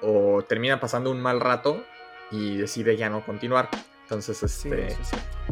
[0.00, 1.84] o termina pasando un mal rato
[2.30, 3.68] y decide ya no continuar.
[4.02, 4.96] Entonces, este,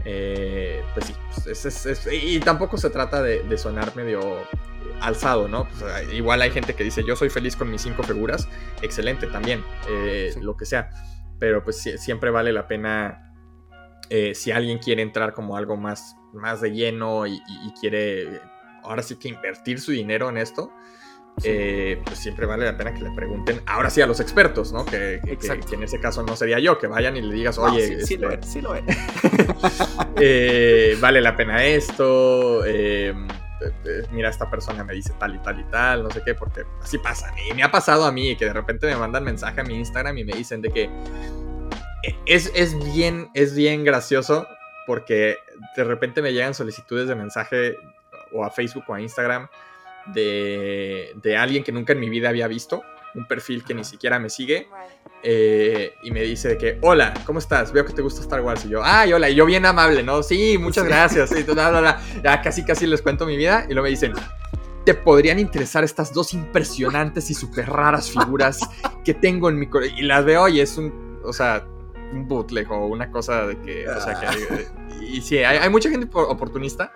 [0.05, 4.21] eh, pues sí, pues, y tampoco se trata de, sonar medio
[5.01, 5.67] alzado, ¿no?
[5.69, 8.49] Pues, igual hay gente que dice, yo soy feliz con mis cinco figuras,
[8.81, 10.91] excelente también, eh, lo que sea,
[11.41, 13.24] pero pues siempre vale la pena,
[14.11, 17.41] eh, si alguien quiere entrar como algo más, más de lleno y
[17.81, 18.41] quiere,
[18.83, 20.73] ahora sí que invertir su dinero en esto,
[21.43, 24.85] eh, pues siempre vale la pena que le pregunten, ahora sí a los expertos, ¿no?
[24.85, 28.31] Que, en ese caso no sería yo, que vayan y le digas, oye, sí, lo
[28.31, 28.85] este es, sí lo es.
[30.21, 33.13] Eh, vale la pena esto, eh,
[34.13, 36.99] mira, esta persona me dice tal y tal y tal, no sé qué, porque así
[36.99, 37.33] pasa.
[37.51, 40.17] Y me ha pasado a mí que de repente me mandan mensaje a mi Instagram
[40.19, 40.89] y me dicen de que
[42.27, 44.47] es, es bien, es bien gracioso
[44.87, 45.39] porque
[45.77, 47.77] de repente me llegan solicitudes de mensaje
[48.33, 49.49] o a Facebook o a Instagram
[50.07, 52.83] de, alguien que nunca en mi vida había visto,
[53.15, 54.69] un perfil que ni siquiera me sigue,
[55.23, 57.73] eh, y me dice de que, hola, ¿cómo estás?
[57.73, 58.65] Veo que te gusta Star Wars.
[58.67, 60.23] Y yo, ay, hola, y yo bien amable, ¿no?
[60.23, 61.33] Sí, muchas gracias.
[61.33, 61.45] Y
[62.23, 64.13] Ya casi, casi les cuento mi vida, y luego me dicen,
[64.85, 68.59] te podrían interesar estas dos impresionantes y súper raras figuras
[69.05, 71.67] que tengo en mi Y las veo y es un, o sea,
[72.15, 74.27] un bootleg o una cosa de que, o sea, que...
[74.27, 75.01] Ah.
[75.01, 76.93] y sí, hay, hay mucha gente oportunista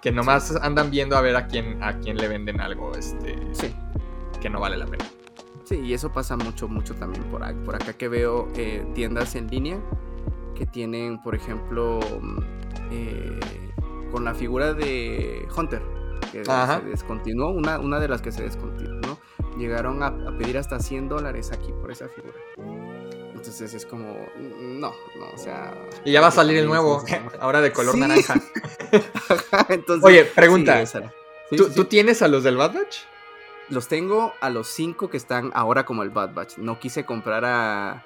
[0.00, 3.72] que nomás andan viendo a ver a quién, a quién le venden algo este, sí.
[4.40, 5.04] que no vale la pena.
[5.64, 9.36] Sí, y eso pasa mucho, mucho también por acá, por acá que veo eh, tiendas
[9.36, 9.78] en línea
[10.56, 12.38] que tienen, por ejemplo, mm,
[12.90, 13.40] eh,
[14.10, 15.82] con la figura de Hunter,
[16.32, 19.18] que se descontinuó, una, una de las que se descontinuó,
[19.56, 22.34] llegaron a, a pedir hasta 100 dólares aquí por esa figura.
[23.42, 25.74] Entonces es como, no, no, o sea.
[26.04, 27.02] Y ya va a salir el nuevo,
[27.40, 28.40] ahora de color naranja.
[30.02, 30.84] Oye, pregunta.
[31.50, 32.98] ¿Tú, tienes a los del Bad Batch?
[33.68, 36.58] Los tengo a los cinco que están ahora como el Bad Batch.
[36.58, 38.04] No quise comprar a,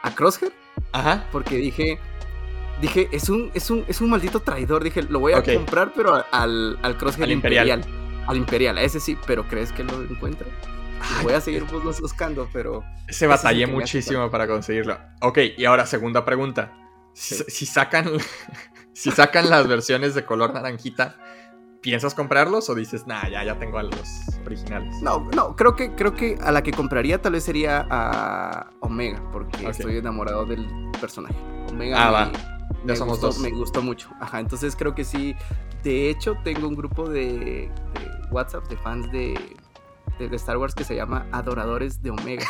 [0.00, 0.54] a Crosshair.
[0.92, 1.28] Ajá.
[1.30, 1.98] Porque dije,
[2.80, 4.82] dije, es un, es un, es un maldito traidor.
[4.82, 7.84] Dije, lo voy a comprar, pero al, al Crosshair Imperial.
[8.26, 10.02] Al Imperial, a ese sí, pero ¿crees que lo
[11.22, 12.84] voy a seguir buscando, pero.
[13.08, 14.98] Se batallé muchísimo para conseguirlo.
[15.20, 16.72] Ok, y ahora segunda pregunta.
[17.12, 18.06] Si, sacan.
[18.92, 21.16] si sacan las versiones de color naranjita,
[21.80, 24.94] ¿piensas comprarlos o dices, nah, ya, ya tengo a los originales?
[25.02, 29.22] No, no, creo que, creo que a la que compraría tal vez sería a Omega,
[29.32, 30.66] porque estoy enamorado del
[31.00, 31.36] personaje.
[31.70, 32.32] Omega ah, va.
[32.86, 33.38] Ya somos dos.
[33.38, 34.10] Me gustó mucho.
[34.20, 35.34] Ajá, entonces creo que sí.
[35.82, 37.70] De hecho, tengo un grupo de
[38.30, 39.34] WhatsApp de fans de
[40.28, 42.46] de, Star Wars que se llama Adoradores de Omega.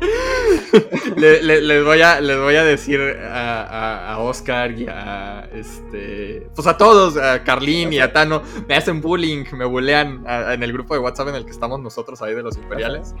[1.16, 6.48] les, voy a, les voy a decir a, Oscar y a este.
[6.54, 8.42] Pues a todos, a Carlín y a Tano.
[8.68, 12.20] Me hacen bullying, me bullean en el grupo de WhatsApp en el que estamos nosotros
[12.22, 13.14] ahí de los imperiales.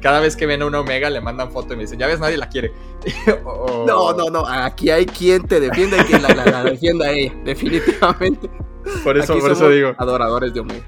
[0.00, 2.18] Cada vez que ven a una Omega le mandan foto y me dicen, ya ves,
[2.18, 2.72] nadie la quiere.
[3.86, 4.46] No, no, no.
[4.46, 8.50] Aquí hay quien te defienda y quien la, defienda a ella, definitivamente.
[9.04, 9.94] Por eso, por eso digo.
[9.98, 10.84] Adoradores de Omega.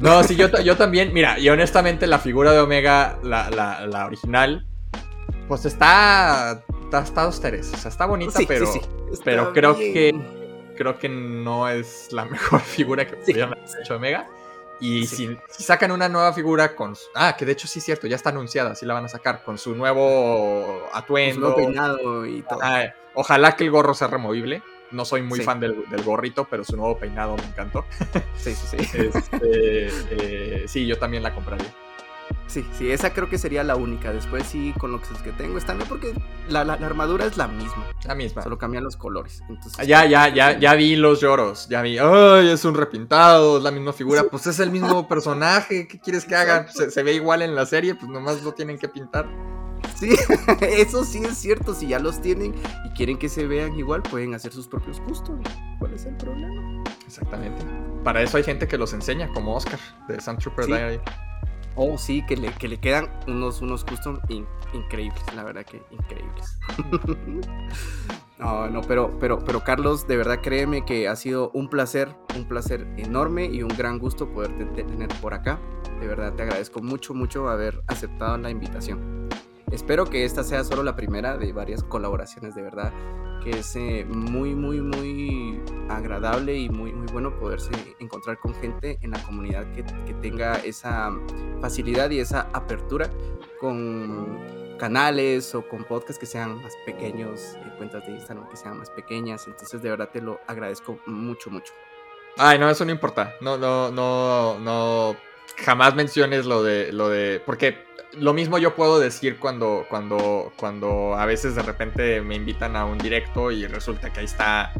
[0.00, 1.12] No, sí, yo, yo también.
[1.12, 4.66] Mira, y honestamente, la figura de Omega, la, la, original,
[5.48, 6.62] pues está.
[6.92, 7.72] Está, dos teres.
[7.74, 8.72] O sea, está bonita, pero.
[9.24, 10.14] pero creo que.
[10.76, 14.28] Creo que no es la mejor figura que pudieran haber hecho Omega.
[14.80, 16.94] Y si, sacan una nueva figura con.
[17.16, 19.42] Ah, que de hecho sí es cierto, ya está anunciada, sí la van a sacar,
[19.42, 21.34] con su nuevo atuendo.
[21.34, 22.60] Su nuevo peinado y todo.
[23.14, 24.62] ojalá que el gorro sea removible.
[24.90, 27.84] No soy muy fan del, gorrito, pero su nuevo peinado me encantó.
[28.36, 28.98] Sí, sí, sí.
[29.38, 31.72] Este, eh, sí, yo también la compraría.
[32.46, 34.12] Sí, sí, esa creo que sería la única.
[34.12, 36.14] Después sí, con lo que tengo está bien porque
[36.48, 37.86] la, armadura es la misma.
[38.06, 38.42] La misma.
[38.42, 39.42] Solo cambian los colores.
[39.48, 41.68] Entonces, ya, ya, ya, ya vi los lloros.
[41.68, 44.24] Ya vi, ay, es un repintado, es la misma figura.
[44.30, 45.86] Pues es el mismo personaje.
[45.86, 46.68] ¿Qué quieres que haga?
[46.68, 49.28] Se, se, ve igual en la serie, pues nomás lo tienen que pintar.
[49.98, 50.14] Sí,
[50.60, 51.74] eso sí es cierto.
[51.74, 55.42] Si ya los tienen y quieren que se vean igual, pueden hacer sus propios custom.
[55.78, 56.84] ¿Cuál es el problema?
[57.06, 57.64] Exactamente.
[58.04, 61.00] Para eso hay gente que los enseña, como Oscar de Sun Trooper Diary.
[61.74, 64.18] Oh, sí, que le, que le quedan unos, unos custom
[64.72, 66.58] increíbles, la verdad que increíbles.
[68.38, 72.46] no, no, pero, pero, pero Carlos, de verdad créeme que ha sido un placer, un
[72.46, 75.60] placer enorme y un gran gusto poderte tener por acá.
[76.00, 79.28] De verdad te agradezco mucho, mucho haber aceptado la invitación.
[79.70, 82.92] Espero que esta sea solo la primera de varias colaboraciones, de verdad
[83.42, 88.98] que es eh, muy, muy, muy agradable y muy, muy bueno poderse encontrar con gente
[89.02, 91.12] en la comunidad que, que tenga esa
[91.60, 93.08] facilidad y esa apertura
[93.60, 98.78] con canales o con podcasts que sean más pequeños, eh, cuentas de Instagram que sean
[98.78, 99.46] más pequeñas.
[99.46, 101.72] Entonces, de verdad te lo agradezco mucho, mucho.
[102.36, 103.34] Ay, no, eso no importa.
[103.40, 105.16] No, no, no, no.
[105.64, 107.78] Jamás menciones lo de, lo de, porque
[108.12, 112.84] lo mismo yo puedo decir cuando, cuando, cuando a veces de repente me invitan a
[112.84, 114.72] un directo y resulta que ahí está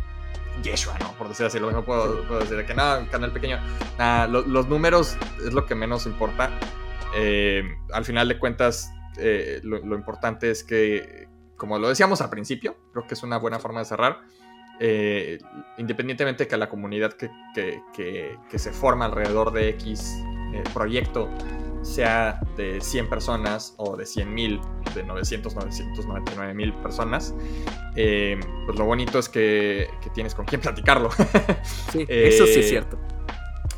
[0.62, 1.12] Yeshua, ¿no?
[1.12, 3.59] Por decir así, lo mismo puedo, decir que no, canal pequeño.
[4.29, 6.51] los números es lo que menos importa.
[7.14, 7.62] Eh,
[7.93, 13.07] al final de cuentas, eh, lo, importante es que, como lo decíamos al principio, creo
[13.07, 14.20] que es una buena forma de cerrar.
[14.81, 15.39] Eh,
[15.76, 20.22] independientemente de que la comunidad que, que, que, se forma alrededor de X
[20.72, 21.28] proyecto
[21.82, 24.61] sea de 100 personas o de 100 mil,
[24.94, 27.34] de 900, 999 mil personas,
[27.96, 31.11] eh, pues lo bonito es que, tienes con quién platicarlo.
[31.92, 32.99] Sí, eso sí es eh, cierto.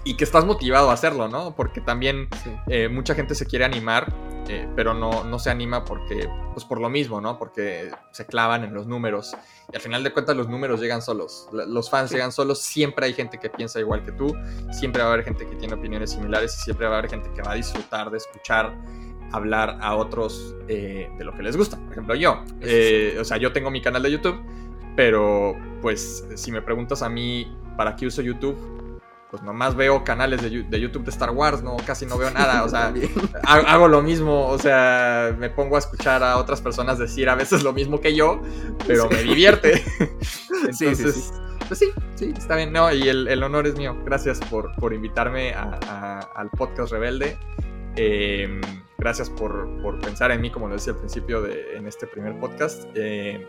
[0.05, 1.55] Y que estás motivado a hacerlo, ¿no?
[1.55, 2.29] Porque también
[2.69, 4.13] eh, mucha gente se quiere animar
[4.51, 7.39] eh, pero no, no se anima porque, pues por lo mismo, ¿no?
[7.39, 9.37] Porque se clavan en los números.
[9.73, 11.49] Y al final de cuentas los números llegan solos.
[11.53, 12.61] Los fans llegan solos.
[12.61, 14.35] Siempre hay gente que piensa igual que tú.
[14.73, 16.57] Siempre va a haber gente que tiene opiniones similares.
[16.59, 18.77] Y siempre va a haber gente que va a disfrutar de escuchar
[19.31, 21.77] hablar a otros eh, de lo que les gusta.
[21.77, 22.43] Por ejemplo, yo.
[23.21, 24.41] O sea, yo tengo mi canal de YouTube.
[24.97, 28.80] Pero, pues, si me preguntas a mí para qué uso YouTube,
[29.31, 30.51] pues nomás veo canales de,
[30.81, 32.93] YouTube de Star Wars, no, casi no veo nada, o sea,
[33.45, 37.63] hago lo mismo, o sea, me pongo a escuchar a otras personas decir a veces
[37.63, 38.43] lo mismo que yo,
[38.87, 39.83] pero me divierte.
[40.69, 41.33] Entonces,
[41.69, 45.55] pues sí, sí, está bien, no, y el, honor es mío, gracias por, por invitarme
[45.55, 47.39] al podcast Rebelde.
[47.97, 48.61] Em,
[48.99, 49.69] gracias por,
[50.01, 52.85] pensar en mí, como lo decía al principio de, en este primer podcast.
[52.95, 53.47] Eh,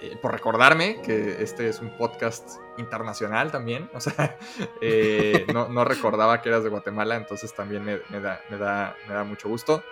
[0.00, 3.90] eh, por recordarme que este es un podcast internacional también.
[3.92, 4.38] O sea,
[4.80, 9.24] eh, no, recordaba que eras de Guatemala, entonces también me, da, me, da, me da,
[9.24, 9.82] mucho gusto.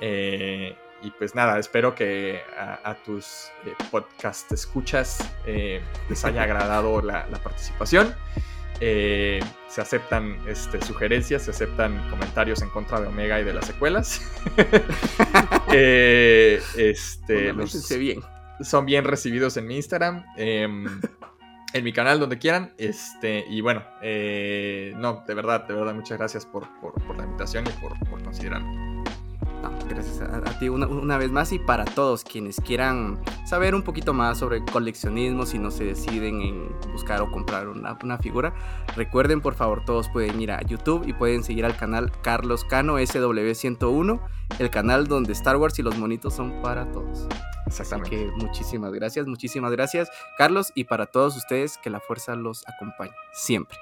[0.00, 3.50] Eh, y pues nada, espero que a, tus
[3.90, 8.14] podcast escuchas les haya agradado la, participación.
[8.78, 9.40] se
[9.80, 14.22] aceptan este, sugerencias, se aceptan comentarios en contra de Omega y de las secuelas.
[16.76, 18.22] este, los, bien
[18.62, 20.24] son bien recibidos en mi Instagram.
[20.36, 20.86] Em,
[21.72, 22.72] en mi canal, donde quieran.
[22.78, 26.68] Este, y bueno, eh, no, de verdad, de verdad, muchas gracias por,
[27.16, 28.91] la invitación y por, por considerarme.
[29.88, 34.38] Gracias a, ti una, vez más y para todos quienes quieran saber un poquito más
[34.38, 38.54] sobre coleccionismo, si no se deciden en buscar o comprar una, una figura,
[38.96, 42.98] recuerden por favor, todos pueden ir a YouTube y pueden seguir al canal Carlos Cano
[42.98, 44.20] SW101,
[44.58, 47.26] el canal donde Star Wars y los monitos son para todos.
[47.66, 48.16] Exactamente.
[48.16, 52.66] Así que muchísimas gracias, muchísimas gracias, Carlos, y para todos ustedes, que la fuerza los
[52.68, 53.78] acompañe siempre.